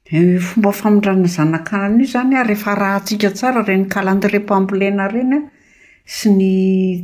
[0.09, 5.41] Eh, fomba famindranny zanakananaio zany a rehefa rahantsika tsara reny kalandrempambolena ireny a
[6.15, 6.51] sy ny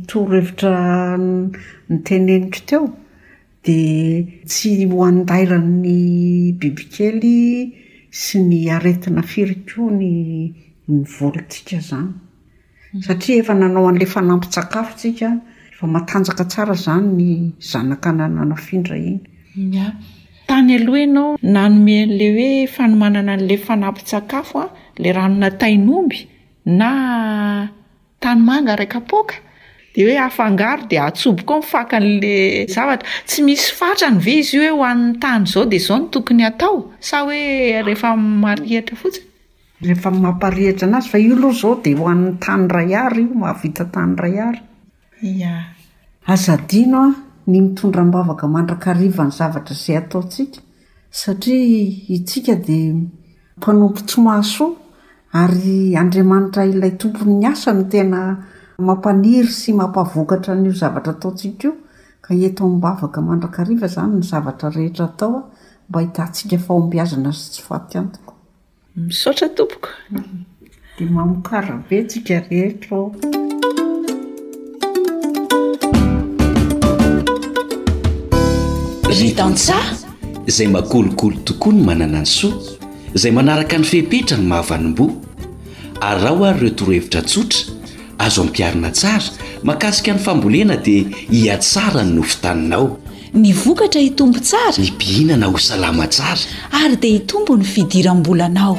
[0.07, 0.77] toro hevitra
[1.19, 2.83] ny teneniko teo
[3.65, 3.75] di
[4.47, 5.97] tsy hoandaira'ny
[6.55, 7.39] bibikely
[8.21, 10.11] sy ny aretina firiko ny
[10.87, 13.03] mivolotsiaka zany hmm.
[13.05, 15.29] satria efa nanao an'le fanampi-tsakafotsika
[15.75, 17.29] efa matanjaka tsara zany ny
[17.71, 19.19] zanakanany anafindra iny
[20.53, 24.65] tany aloha ianao nanome an'le hoe fanomanana an'la fanapy-tsakafoa
[25.03, 26.19] la ranona tainomby
[26.79, 26.89] na
[28.21, 29.33] tanymanga raika poka
[29.95, 32.35] de hoe afangaro de atsoboko ao mifaka n'le
[32.75, 36.45] zavatra tsy misy fatrany ve izy io oe hoann'ny tany zao de zao no tokony
[36.51, 36.75] atao
[37.09, 37.39] sa hoe
[37.87, 39.25] rehefa marihatra fotsiny
[39.81, 44.13] rehefa mamparihatra an'azy fa io aloha zao de hoann'ny tany ray ary io mahavita tany
[44.21, 44.61] rayary
[45.41, 45.53] ya
[46.27, 50.61] azadianaa ny mitondram-bavaka mandrakariva ny zavatra izay ataontsika
[51.11, 52.93] satria itsika dia
[53.57, 54.75] mpanompo tsomasoa
[55.33, 58.37] ary andriamanitra ilay tomponyny asa ny tena
[58.79, 61.71] mampaniry sy mampavokatra n'io zavatra ataontsika io
[62.21, 65.43] ka ieto mbavaka mandrakariva zany ny zavatra rehetra atao a
[65.89, 68.33] mba hitantsika fa o ambiazana zy tsy faty antoko
[68.95, 69.89] misaotra tompoka
[70.97, 73.11] di mamokarabe tsika rehetro
[79.21, 79.95] itansaha
[80.47, 82.57] izay makolokolo tokoa ny manana ny soa
[83.15, 85.13] izay manaraka ny fehpetra ny mahavanimboa
[86.01, 87.59] ary rahaho ary ireo torohevitra tsotra
[88.17, 89.23] azo ampiarina tsara
[89.63, 92.97] makasika ny fambolena dia hiatsara ny nofo taninao
[93.33, 98.75] ny vokatra hitombo tsara ny pihinana ho salama tsara ary dia hitombo ny fidiram-bolanao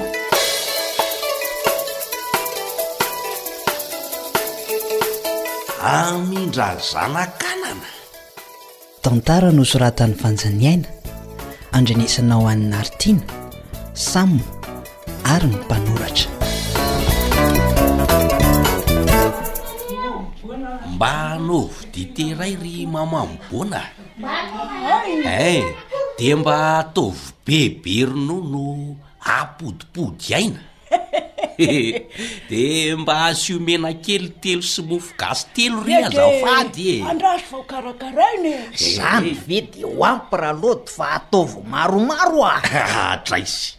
[5.85, 7.89] amindra zanakanana
[9.05, 10.89] tantara nosoratany fanjaniaina
[11.79, 13.25] andranesanao an'ny artina
[14.05, 14.39] samo
[15.33, 16.29] ary ny mpanoratra
[20.95, 23.83] mba anovy diterayry mamamoboana
[25.37, 25.63] e eh,
[26.19, 28.63] di mba ataovy bebe rono no
[29.39, 30.61] apodipody aina
[31.59, 38.55] de mba asomena kely telo sy mofo gasy telo regny azafady e
[38.95, 43.71] zany ve de hoampralot fa ataova maromaro atra ah, izy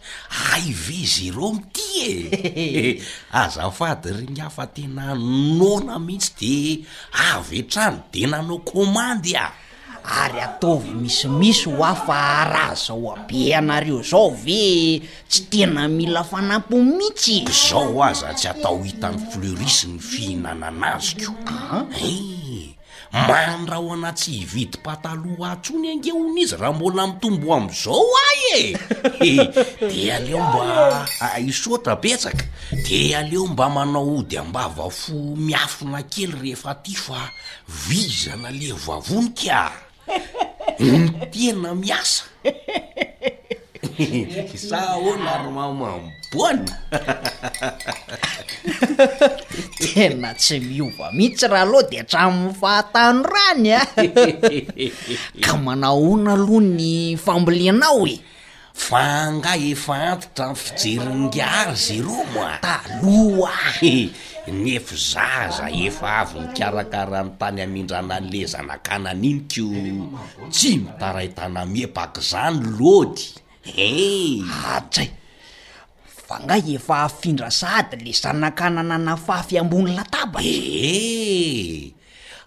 [0.52, 2.98] ai ve zy reo mity e
[3.42, 5.04] azafady regny hafa tena
[5.58, 6.54] nona mihitsy de
[7.32, 9.65] avetrano de nanao komandy a
[10.06, 16.76] ary ataovy misimisy ho afa raha zao abe anareo zao ve tsy tena mila fanampo
[16.78, 20.70] mihitsy zao aza tsy atao hitany fleuris ny fihinana ah?
[20.70, 21.34] eh, ana azy ko
[21.98, 22.72] e
[23.12, 28.76] mandraho anatsy hividy -pataloa atsony angeona izy raha mbola mitombo am'izao ahy
[29.20, 31.06] ee eh, de aleo mba
[31.46, 32.44] isotra petsaka
[32.88, 37.30] de aleo mba manao ody ambava fo miafina kely rehefa ty fa
[37.88, 39.72] vizanale vavonikaa
[40.78, 42.28] ny tena miasa
[44.68, 46.76] sa oa na aromao mamboana
[49.80, 53.84] tena tsy miova mihitsy raha aloha de atraminy fahatano rany a ah.
[55.48, 58.16] ka manao hoana aloha ny fambolianao e
[58.76, 63.52] fangah efa antitra n fijeringary ze ero moa tanoa
[64.52, 69.66] nefi zaza efa avo nikarakarany tany amin-dranan'le zanakanany iny ko
[70.54, 73.34] tsy mitaraitana miepaka zany loty
[73.66, 73.86] e
[74.38, 74.46] eh!
[74.78, 75.08] atsay
[76.26, 80.56] fa ngahy efa afindra sady le zanakanana nafafy ambony latabakye
[80.94, 81.90] eh!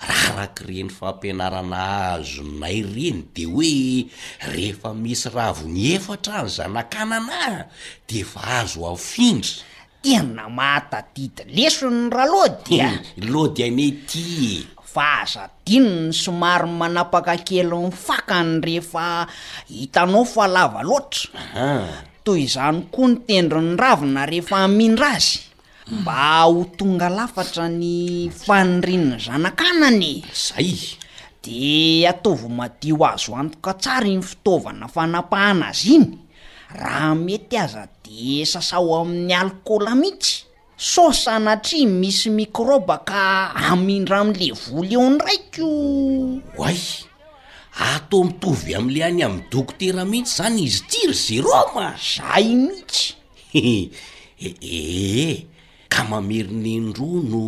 [0.08, 1.82] rarak' reny fampianarana
[2.16, 3.74] azo nay reny de hoe
[4.52, 7.68] rehefa misy raha avony efatra ny zanakanana
[8.08, 9.68] de fa azo afindry
[10.02, 18.60] tena mahatadidy lesony ra lodya hmm, lody anetye fahazadino ny somary manapaka kely ny fakany
[18.64, 19.28] rehefa
[19.68, 21.84] hitanao fa lava loatra
[22.24, 25.40] toy izany koa ny tendro ny ravina rehefa amindra azy
[25.92, 30.72] mba ho tonga lafatra ny fanirinny zanakananye zay
[31.44, 36.08] de ataova madi o azo antoka tsara ny fitaovana fanapahana azy iny
[36.76, 40.34] raha mety aza de sasao amin'ny alkôôl mihitsy
[40.78, 43.24] sosa natri misy microba ka
[43.72, 45.70] amindra amle voly eo ndraikyo
[46.60, 46.80] way
[47.92, 53.04] ato mitovy amn'le any amny dokotera mihitsy zany izy tsiry zeroma zay mihitsy
[53.62, 53.86] ee
[54.48, 55.48] e, e,
[55.94, 57.44] ka mamerinyndrono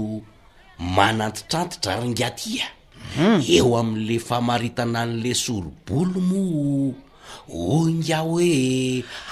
[0.96, 6.42] manatitrantitra ringatiahm eo am'le famaritanan'le sorobolomo
[7.52, 8.52] ongyah hoe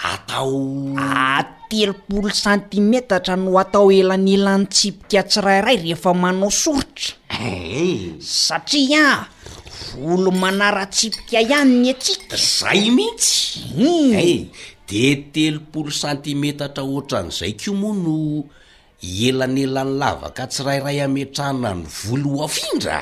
[0.04, 7.48] atao atelopolo ah, cantimetatra no atao elany elan'ny tsipika tsirairay rehefa manao sorotra e
[7.78, 7.98] eh?
[8.42, 9.28] satria a
[9.98, 14.12] volo manara tsipika ihany ny atsika zay mihitsye hmm.
[14.28, 14.38] eh,
[14.90, 18.18] de telopolo santimetatra ohatran'izay ko moa no
[19.28, 22.96] elany elan'ny lavaka tsirairay ametrana ny volo oafindra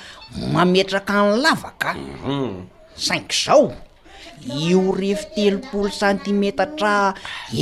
[0.52, 1.90] mametraka ny lavaka
[3.06, 3.40] caink mhm.
[3.46, 3.72] zao
[4.60, 7.14] io rehfi telopolo santimetatra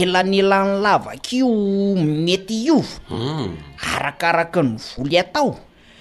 [0.02, 1.46] elanelany lavaka io
[2.26, 2.80] mety io
[3.14, 3.50] mhm.
[3.94, 5.50] arakaraka ny voly atao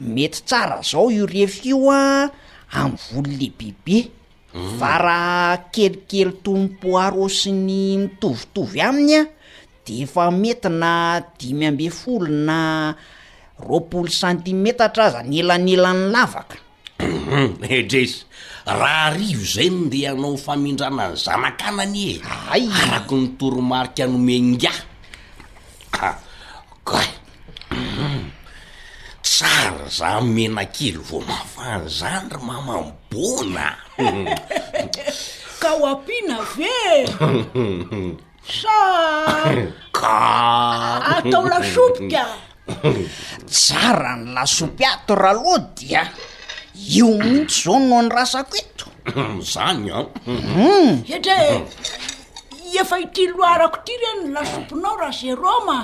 [0.01, 2.01] mety tsara zao io rehfaio a
[2.71, 3.97] am volo leibebe
[4.79, 9.21] va raha kerikery tompoarosy ny mitovitovy aminy a
[9.85, 10.91] de efa metyna
[11.39, 12.57] dimy ambe folo na
[13.63, 16.55] roapolo santimetatra aza ny elanelan'ny lavaka
[17.77, 18.25] edrezy eh,
[18.79, 22.13] raha arivo zany nde anao famindrana ny zanak anany e
[22.53, 24.83] ay araky nytorimarika nomengaka
[26.01, 26.17] ah,
[29.41, 33.67] tsara za menakely vo mafahny zany ry mamambona
[35.61, 36.75] ka o ampina ve
[38.57, 38.77] sa
[39.89, 40.13] ka
[41.17, 42.23] atao lasopoka
[43.53, 46.03] tsara ny lasopy ato raha loha dia
[46.93, 48.85] io mihitsy zao no ny rasako eto
[49.53, 50.89] zany am hmm.
[51.15, 51.35] etra
[52.81, 55.79] efa itiloarako ty reny lasopinao raha za roma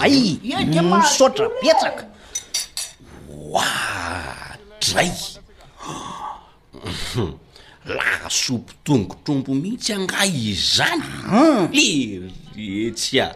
[0.00, 0.16] ay
[0.56, 2.15] ensaotra betsaka
[3.54, 5.12] adray
[7.86, 11.90] lah sopo tongo trombo mihitsy anga izy zany
[12.58, 13.30] eretsya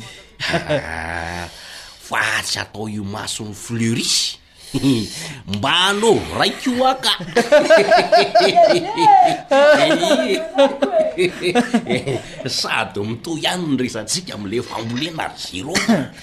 [2.08, 4.39] fatsy atao io masony fleris
[5.50, 7.14] mba anova raikoo aka
[12.46, 15.74] sady mitoihany ny resantsika am'le fambolena ry zero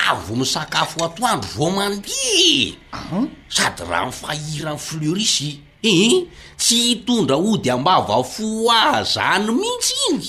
[0.07, 5.49] avo misakafo atoandro vo mandea ah, sady raha nifahirany fleurisy
[5.81, 6.15] ehe eh?
[6.59, 10.19] tsy hitondra o dy ambava foa zany mihitsy iy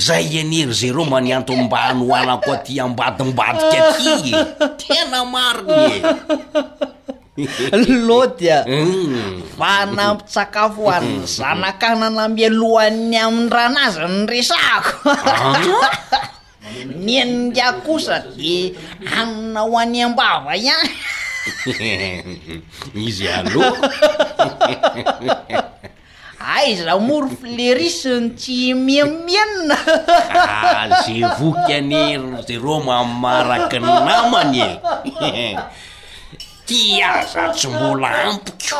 [0.07, 4.31] zay ianery zaro manyanto mba hany hoanako a ty ambadimbadika aty
[4.79, 5.99] tena mariny
[7.73, 9.57] e lotya mm.
[9.57, 11.25] fa nampi-tsakafo any mm.
[11.37, 15.65] zanakana namyalohany amin'ny ranazy ny resako ah?
[16.95, 18.55] nieninda kosa de
[19.13, 20.89] aninaho any ambava ihahy
[23.07, 23.85] izy aloko
[26.45, 34.73] aizamoro flerisiny ty mieimeninaaze ah, voky anyr ze romamaraki namanely
[35.21, 35.23] e.
[36.67, 38.79] tyaza tsy mbola ampiko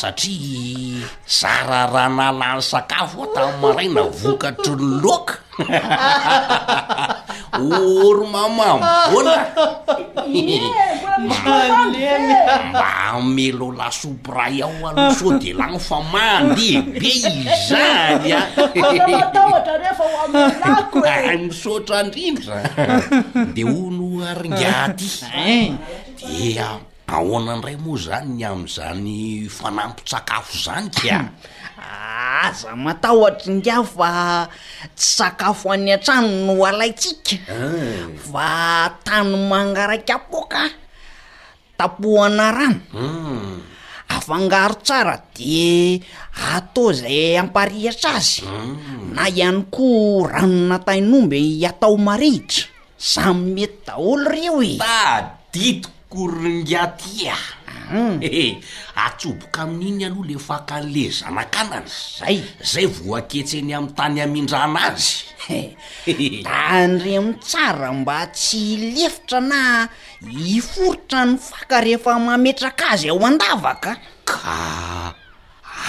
[0.00, 1.06] satria
[1.38, 5.34] zara raha nalany sakafo atam marai na vokatry ny loka
[7.60, 9.38] ory mamambola
[12.66, 18.42] mba amelo lasopray aho also de lany fa male be izany a
[21.46, 22.62] misotra ndrindroa
[23.54, 25.72] de o no aringaty eh.
[26.28, 26.70] ea
[27.06, 29.12] ahoana andray moa zany am'izany
[29.58, 31.28] fanampo-tsakafo zany ka hmm.
[32.44, 34.12] aza ah, matahoatry nka fa
[34.96, 37.36] tsy sakafo any antrano no alaitsika
[38.28, 38.88] fa ah.
[39.04, 40.62] tany mangarakapoka
[41.80, 43.58] tapohana rano hmm.
[44.12, 45.98] afangaro tsara de
[46.56, 49.16] atao zay amparihatra azy hmm.
[49.16, 52.66] na ihany koa rano natainomby atao marihitra
[53.00, 54.78] samy mety daholo reo i e.
[54.84, 57.36] aditiko koringatiae
[57.94, 58.18] mm.
[59.06, 61.86] atsoboka amin'iny aloha le faka an'le zanakanana
[62.18, 62.36] zay
[62.72, 65.22] zay voanketseny ami'ny tany amin-drana azy
[66.44, 68.62] da aniremi tsara mba tsy
[68.96, 69.60] lefitra na
[70.26, 73.92] hiforitra ny faka rehefa mametraka azy ao andavaka
[74.26, 75.14] ka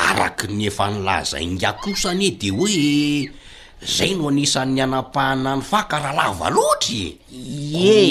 [0.09, 2.77] araky ny efa nilaza ingakosany e de hoe
[3.81, 7.03] zay no anisan'ny anapahana ny fakaralava loatra
[7.33, 7.41] e.
[7.73, 8.01] ye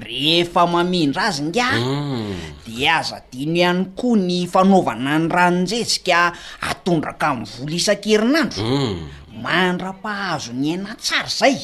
[0.03, 2.65] rehefa mamindra azy nga mm.
[2.67, 8.97] di aza dino ihany koa ny fanaovana ny ranijesika atondraka my voly isan-kerinandro mm.
[9.39, 11.55] mandra-pahazo ny ainatsara zay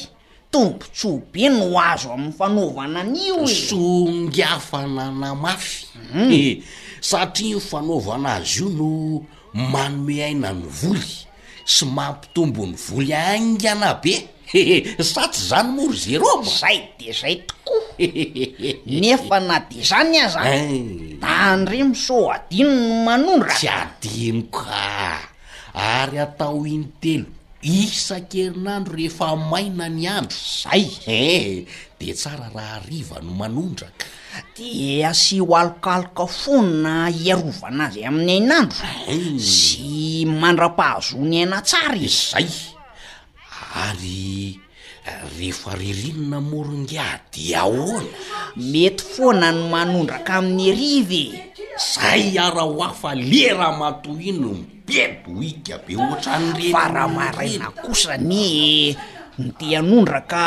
[0.53, 4.32] tombotsoa be no azo amin'ny fanaovana anyioso e.
[4.32, 5.84] ngiafana namafy
[6.15, 6.32] mm.
[6.32, 6.63] eh,
[7.03, 8.89] satria ny fanaovana azy io no
[9.53, 11.27] manome aina ny voly
[11.72, 14.15] tsy mampitombony voly annyana be
[15.11, 20.51] sa tsy zany moro zerom zay de zay tokoa nefa na de zany aza da
[20.51, 21.47] eh.
[21.51, 24.84] andremoso adino no manondra ktsy adinoka
[25.95, 27.28] ary atao inotelo
[27.78, 31.63] isa-kerinandro rehefa maina ny andro zay eh.
[31.99, 34.05] de tsara raha riva no manondraka
[34.55, 38.88] dia sy hoalikaloka fonna hiarovanazy amin'ny ainandro
[39.38, 42.47] sy mandra-pahazony aina tsara izyzay
[43.86, 44.25] ary
[45.36, 48.15] rehefa ririnona moronga dia aona
[48.71, 51.25] mety foana no manondraka amin'ny arivye
[51.93, 58.95] zay ara ho afa lera mato ino mibeby oika be ohatranyrefaramaraina kosa ny
[59.38, 60.39] ndi anondraka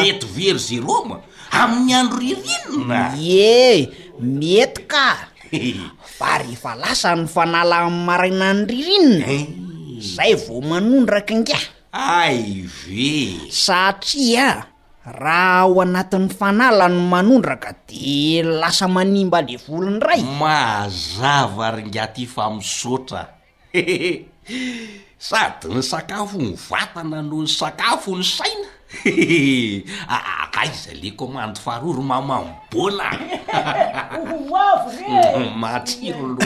[0.00, 1.18] mety very ze roma
[1.52, 3.88] amin'ny andro ririnna e
[4.20, 5.32] mety ka
[6.18, 9.44] fa rehefa lasany fanala ay marina any ririnina eh.
[10.02, 11.58] zay vo manondraka inga
[11.94, 14.66] ay ve satria
[15.08, 23.22] raha ao anatin'ny fanalany manondraka de lasa manimba le volony ray mazava ryngaty famisotra
[25.28, 28.70] sady ny sakafo ny vatana noho ny sakafo ny saina
[30.58, 33.12] aiza le commande faroro mamambona
[35.54, 36.44] matsirolk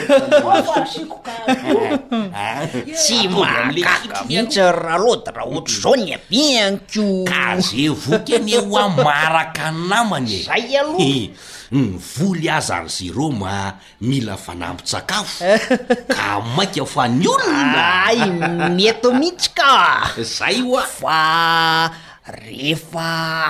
[2.93, 5.43] tsy malkaitsyraloady raha ohatra
[5.81, 11.29] zao ny abi anykoka ze vokane hoa maraka n namanye zay aloh eh,
[11.71, 15.43] nyvoly azary za roma mila fanampo-tsakafo
[16.15, 23.03] ka mainka fa ny olona inai mety mihittsy ka zay oafa rehefa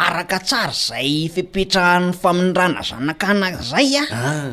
[0.10, 4.50] araka tsara zay fepetrah ny faminrana zanakana zay a ah.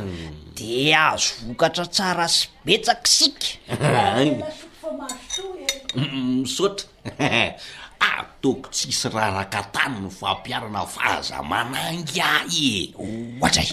[0.57, 3.65] de azovokatra tsara sy betsaka sika
[5.97, 6.85] msota
[7.17, 7.17] e.
[7.17, 7.65] mm, mm,
[8.13, 12.69] atoko tssy raha raka tany no fampiarana fahazamanangahy
[13.05, 13.07] e
[13.47, 13.71] asay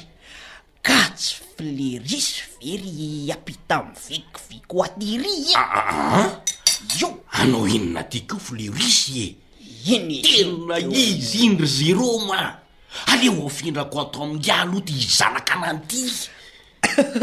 [0.86, 1.30] ka tsy
[1.60, 2.28] fleris
[2.64, 6.40] very apita mvekovikoatiri eo ah, ah,
[7.42, 9.44] anao enona aty ko fleris e
[9.88, 9.96] E.
[9.96, 12.42] iny tenna iz indry zeroma
[13.12, 16.04] aleo hoafindrako atao amindia loaty i zanakanany ity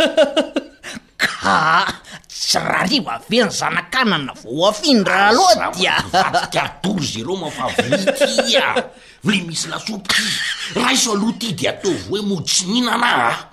[1.22, 1.58] ka
[2.28, 5.86] tsy raha riva veny zanakanana fa oafindra loaty
[6.26, 8.66] avatikadory zeroma fa vtya
[9.24, 10.20] e misy lasopy ty
[10.76, 13.48] raha iso aloha ty di ataovy hoe motsinina ana a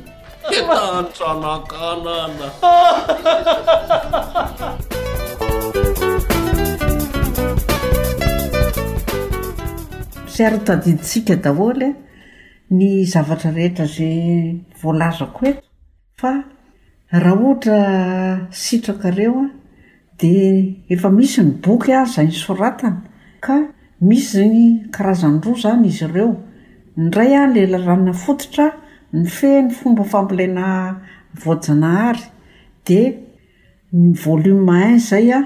[0.68, 2.48] etantsanakanana
[10.36, 11.98] sy arotadintsika daholy a e.
[12.80, 14.08] ny zavatra rehetra za
[14.84, 15.62] voalazako eto
[16.22, 16.32] fa
[17.12, 19.50] raha ohatra sitrakareo a
[20.18, 23.04] di efa misy ny boky a zay nysoratana
[23.46, 23.56] ka
[24.00, 24.64] misy zny
[24.96, 26.32] karazany roa zany izy ireo
[26.98, 28.68] nydray a la laraina fototra
[29.12, 31.02] ny fehny fomba fambolena
[31.44, 32.24] voajina hary
[32.86, 33.00] di
[33.92, 35.42] ny volum in zay a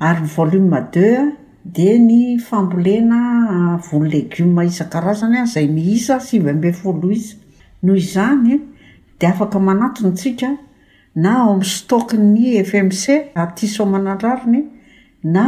[0.00, 1.32] ary ny volom deu a
[1.74, 7.38] di ny fambolena volo legiome isan-karazana zay mihisa siby mbe foaloa iza
[7.82, 8.60] noho izany
[9.20, 10.50] de afaka manatony tsika
[11.14, 13.08] o amiy stok ny fmc
[13.38, 14.64] atisomananrariny
[15.24, 15.46] na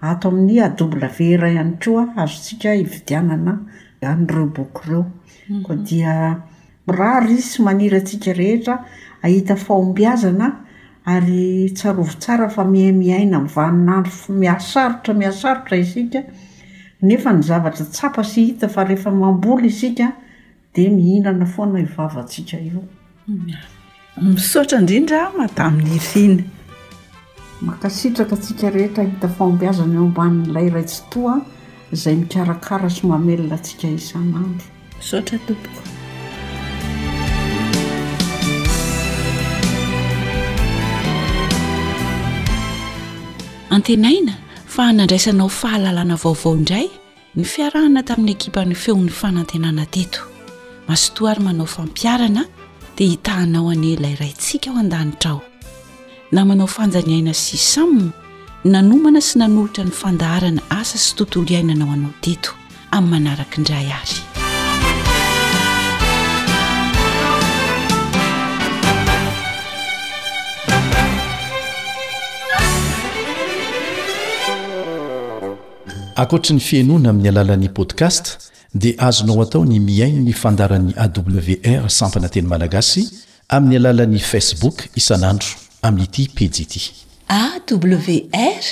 [0.00, 5.04] ato amin'ny adoblaver ayoazosia ividiananaayreo bokoreo
[5.48, 5.62] mhm.
[5.70, 6.14] o dia
[6.98, 10.48] rary iz sy manirasika ehetraahita faombiazana
[11.14, 14.04] ary tsarovo tsara fa mihai miaina vaninao
[14.42, 16.20] miasaotra miasaotra isika
[17.02, 19.98] nefa ny zavatra tsapasy hita fa ehea mamboly iid
[20.96, 22.84] mihinana ona ivavaika o
[24.16, 26.42] misotra indrindra madamin'ny irina
[27.66, 31.34] makasitraka atsika rehetra hita fampiazana ombanin'nyilayraytsytoa
[31.92, 34.46] izay mikarakara somamelona tsika isan'andro
[34.98, 35.82] misaotra tompoka
[43.76, 44.32] antenaina
[44.74, 46.86] fa anandraisanao fahalalana vaovao indray
[47.36, 50.20] ny fiarahana tamin'ny ekipa ny feon'ny fanantenana teto
[50.88, 52.44] masotoa ary manao fampiarana
[52.98, 55.40] dia hitahinao anie ilayraintsika aho an-danitrao
[56.32, 58.10] na manao fanjanyaina sysamino
[58.72, 62.52] nanomana sy nanolotra ny fandaharana asa sy tontolo iainanao anyo teto
[62.90, 64.16] amin'ny manaraka indray ary
[76.16, 78.26] ankoatra ny fianoana amin'ny alalan'ni podcast
[78.74, 83.06] dia azonao atao ny miaino ny fandaran'y awr sampananteny malagasy
[83.48, 85.54] amin'ny alalan'ni facebook isan'andro
[85.86, 86.82] amin'nyity peji ity
[87.38, 88.62] awr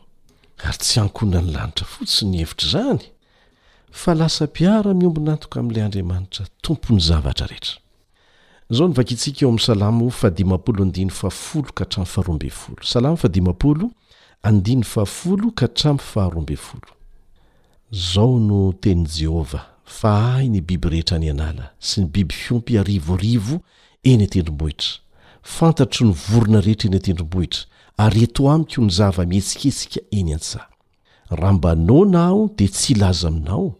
[0.66, 3.04] ary tsy ankohona ny lanitra fotsiny hevitra zany
[4.00, 7.79] fa lasampiara-miombinantoka amin'ilay andriamanitra tompony zavatra rehetra
[8.70, 10.10] zaonvakitsika eoam'y salamah
[17.92, 23.58] zao no teny jehovah fa ahi ny biby rehetra ny anala sy ny biby fiompiarivorivo
[24.04, 25.00] eny antendrimbohitra
[25.42, 27.66] fantatry ny vorona rehetra eny antendrimbohitra
[27.98, 30.68] ary eto amiko ho nyzava-mihetsiketsika eny an-tsah
[31.34, 33.79] raha mbanona aho de tsy ilaza aminao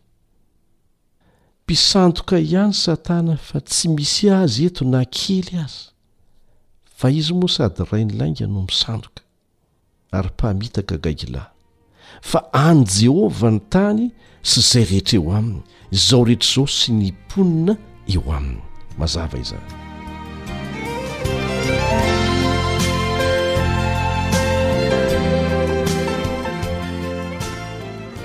[1.71, 5.75] pisandoka ihany satana fa tsy misy azy eto na kely azy
[6.99, 9.21] fa izy moa sady rainylainga no misandroka
[10.17, 11.43] ary mpamita ga gagila
[12.29, 14.01] fa any jehova ny tany
[14.43, 15.61] sy zay rehetra eo aminy
[15.95, 17.73] izao rehetra izao sy niponina
[18.15, 18.59] eo aminy
[18.99, 19.71] mazava izany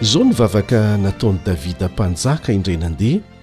[0.03, 3.36] izao ny vavaka nataony davida mpanjaka indrainandeha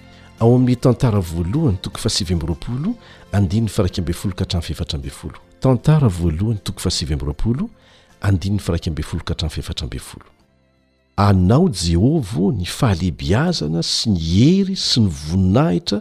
[11.16, 16.00] anao jehova o ni fahaleibiazana sy ny ery sy nyvoninahitra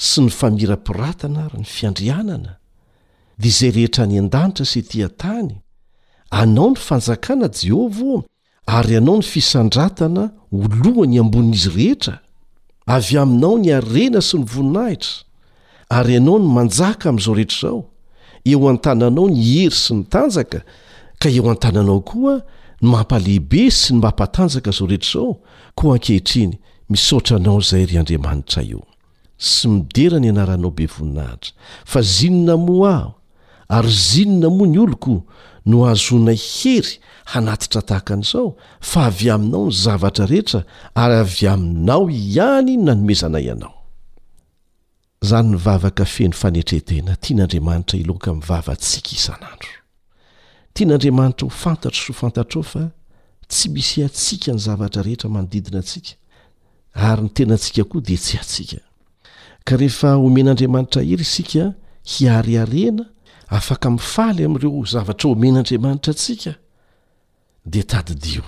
[0.00, 2.54] sy ny famira piratana raha ny fiandrianana
[3.38, 5.50] di izay rehetra ny andanitra se tia tany
[6.32, 8.24] anao ny fanjakana jehova o
[8.66, 12.22] ary anao nyfisandratana olohany amboninyizy rehetra
[12.86, 15.24] avy aminao ny arena sy ny voninahitra
[15.92, 17.84] ary ianao ny manjaka amin'izao rehetra izao
[18.44, 20.60] eo an-tananao ny hery sy ny tanjaka
[21.18, 22.38] ka eo an-tànanao koa
[22.80, 25.38] ny mampalehibe sy ny ma mpatanjaka zao rehetra izao
[25.74, 26.58] koa ankehitriny
[26.88, 28.82] misaotra anao zay ry andriamanitra io
[29.38, 31.52] sy midera ny anaranao be voninahitra
[31.84, 33.12] fa zenona moa aho
[33.78, 35.18] ary zenona moa ny olo ko
[35.66, 40.60] no ahazona ihery hanatitra tahaka an'izao fa avy aminao ny zavatra rehetra
[40.94, 43.74] ary avy aminao ihany nanomezana ianao
[45.22, 49.72] izany ny vavakafeny fanetretena tian'andriamanitra iloka mivavantsika isan'andro
[50.74, 52.84] tian'andriamanitra ho fantatro so hofantatro ao fa
[53.48, 56.12] tsy misy atsika ny zavatra rehetra manodidina atsika
[56.92, 58.80] ary ny tenantsika koa di tsy atsika
[59.64, 61.72] ka rehefa omen'andriamanitra hery isika
[62.04, 63.04] hiariarena
[63.48, 66.52] afaka mifaly am'ireo zavatra omen'andriamanitra atsika
[67.72, 68.42] de tadidio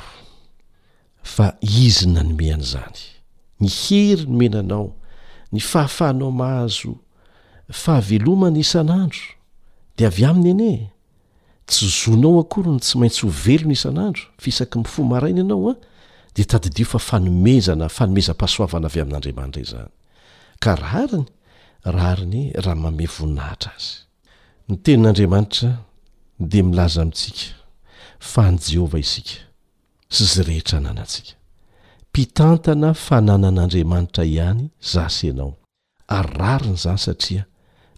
[1.22, 3.01] fa izy n nanomeana zany
[3.61, 4.88] ny hery ny menanao
[5.53, 6.92] ny fahafahanao mahazo
[7.82, 9.26] fahaveloma ny isan'andro
[9.97, 10.90] de avy aminy ene
[11.66, 15.74] tsy zonao akorony tsy maintsy ho velony isan'andro fisaky mifo maraina anao a
[16.34, 19.92] de tadidio fa fanomezana fanomezam-pahasoavana avy amin'n'andriamanitra izany
[20.62, 21.26] ka rariny
[21.97, 24.05] rariny e, raha mame voninahitra azy
[24.69, 25.71] ny tenin'andriamanitra
[26.51, 27.45] dia milaza amintsika
[28.31, 29.37] fa ny jehovah isika
[30.14, 31.33] sy zy rehetra nanantsika
[32.11, 34.62] mpitantana fanana an'andriamanitra ihany
[34.93, 35.53] zasy ianao
[36.17, 37.43] ary rarina za satria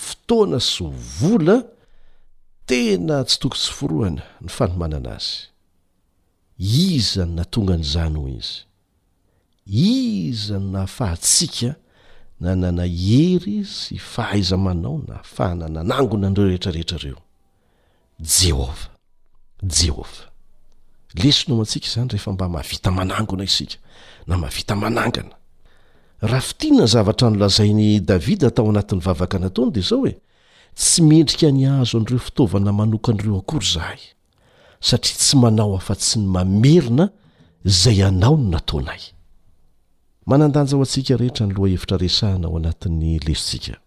[0.03, 0.83] fotoana sy
[1.17, 1.57] vola
[2.69, 5.39] tena tsy tokosy forohana ny fanomanana azy
[6.93, 8.55] izany na tonga ny zany o izy
[9.93, 11.71] izany nahafahatsika
[12.43, 12.85] na nana
[13.23, 17.19] ery sy fahaizamanao nahafahananan'angona anireo retrarehetrareo
[18.35, 18.83] jehova
[19.79, 20.30] jehova
[21.15, 23.77] lesonao antsika izany rehefa mba mahavita manangona isika
[24.27, 25.35] na mahavita manangana
[26.21, 30.13] raha fitianna ny zavatra nolazainy davida atao anatin'ny vavaka nataony dea zao hoe
[30.75, 34.01] tsy mendrika ny azo an'ireo fitaovana manokan'ireo akory zahay
[34.89, 37.05] satria tsy manao hafa-tsy ny mamerina
[37.65, 39.01] zay hanao no nataonay
[40.25, 43.77] manandanjaho antsika rehetra ny loha hevitra resahana ao anatin'ny lesotsika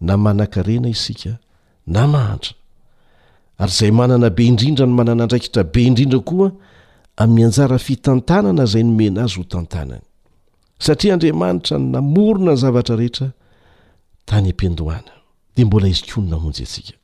[0.00, 1.38] na manankarena isika
[1.86, 2.54] na mahantra
[3.60, 6.48] ary izay manana be indrindra ny manana andraikitra be indrindra koa
[7.22, 10.04] amin'ny anjara fitantanana zay nomena azy ho tantanany
[10.84, 13.26] satria andriamanitra nnamorona ny zavatra rehetra
[14.28, 15.12] tany am-pindohana
[15.54, 16.94] dia mbola izy ko ny namonjy antsika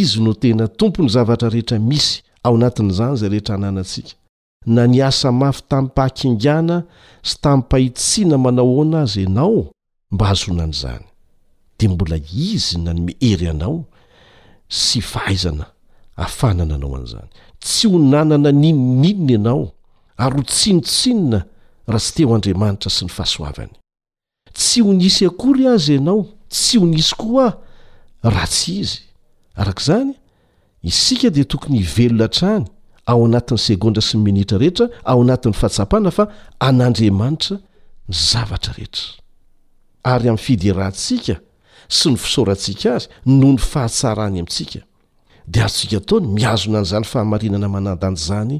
[0.00, 2.12] izy no tena tompony zavatra rehetra misy
[2.46, 4.12] ao anatin'izany zay rehetra hananantsika
[4.74, 6.76] na niasa mafy tamympahakingana
[7.28, 9.58] sy taminmpahitsiana manao oana azy ianao
[10.12, 11.04] mba azona anyizany
[11.78, 12.16] dea mbola
[12.54, 13.76] izy na ny meery anao
[14.68, 15.66] sy fahaizana
[16.16, 17.28] hafanana anao an'izany
[17.60, 19.72] tsy ho nanana ninninona ianao
[20.18, 21.44] ary ho tsinotsinona
[21.86, 23.72] raha tsy teo andriamanitra sy ny fahasoavany
[24.52, 27.54] tsy ho nisy akory azy ianao tsy ho nisy ko ah
[28.22, 29.00] raha tsy izy
[29.56, 30.12] arak'izany
[30.82, 32.66] isika dia tokony hivelonatrany
[33.06, 36.28] ao anatin'ny segondra sy ny minitra rehetra ao anatin'ny fahatsapana fa
[36.60, 37.56] an'andriamanitra
[38.08, 39.16] ny zavatra rehetra
[40.04, 41.40] ary amin'ny fiderahatsika
[41.88, 44.84] sy ny fisaorantsika azy noho ny fahatsarany amintsika
[45.48, 48.56] de arotsika taony mihazona an'izany fahamarinana manandanjy zany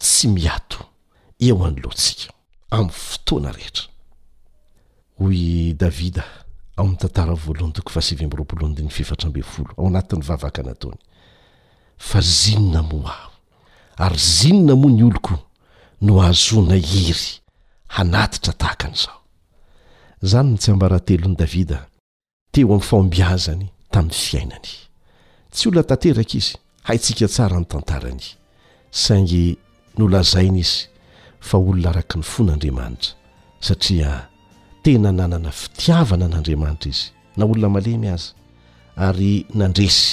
[0.00, 0.78] tsy miato
[1.46, 2.32] eo any loantsika
[2.76, 3.86] amn'ny fotoana rehetra
[5.20, 6.24] hoy davida
[6.76, 10.98] ao mi'ny tantara voalohany toko fahasivymbroapoloanny fifatra mbe folo ao anatin'ny vavaka ny ataony
[12.08, 13.32] fa zinona moa aho
[14.04, 15.34] ary zinona moa ny oloko
[16.00, 17.28] no ahazona hiry
[17.94, 19.18] hanatitra tahakan'izao
[20.30, 21.78] zany no tsy ambarahantelony davida
[22.56, 24.68] teo amin'ny faombiazany tamin'ny fiainany
[25.54, 26.54] tsy olona tanteraka izy
[26.88, 28.22] haitsika tsara ny tantarany
[29.04, 29.42] saingy
[29.98, 30.80] nyolazaina izy
[31.46, 33.10] fa olona araka ny fon'andriamanitra
[33.66, 34.12] satria
[34.82, 38.28] tena nanana fitiavana an'andriamanitra izy na olona malemy aza
[39.06, 40.04] ary nandresy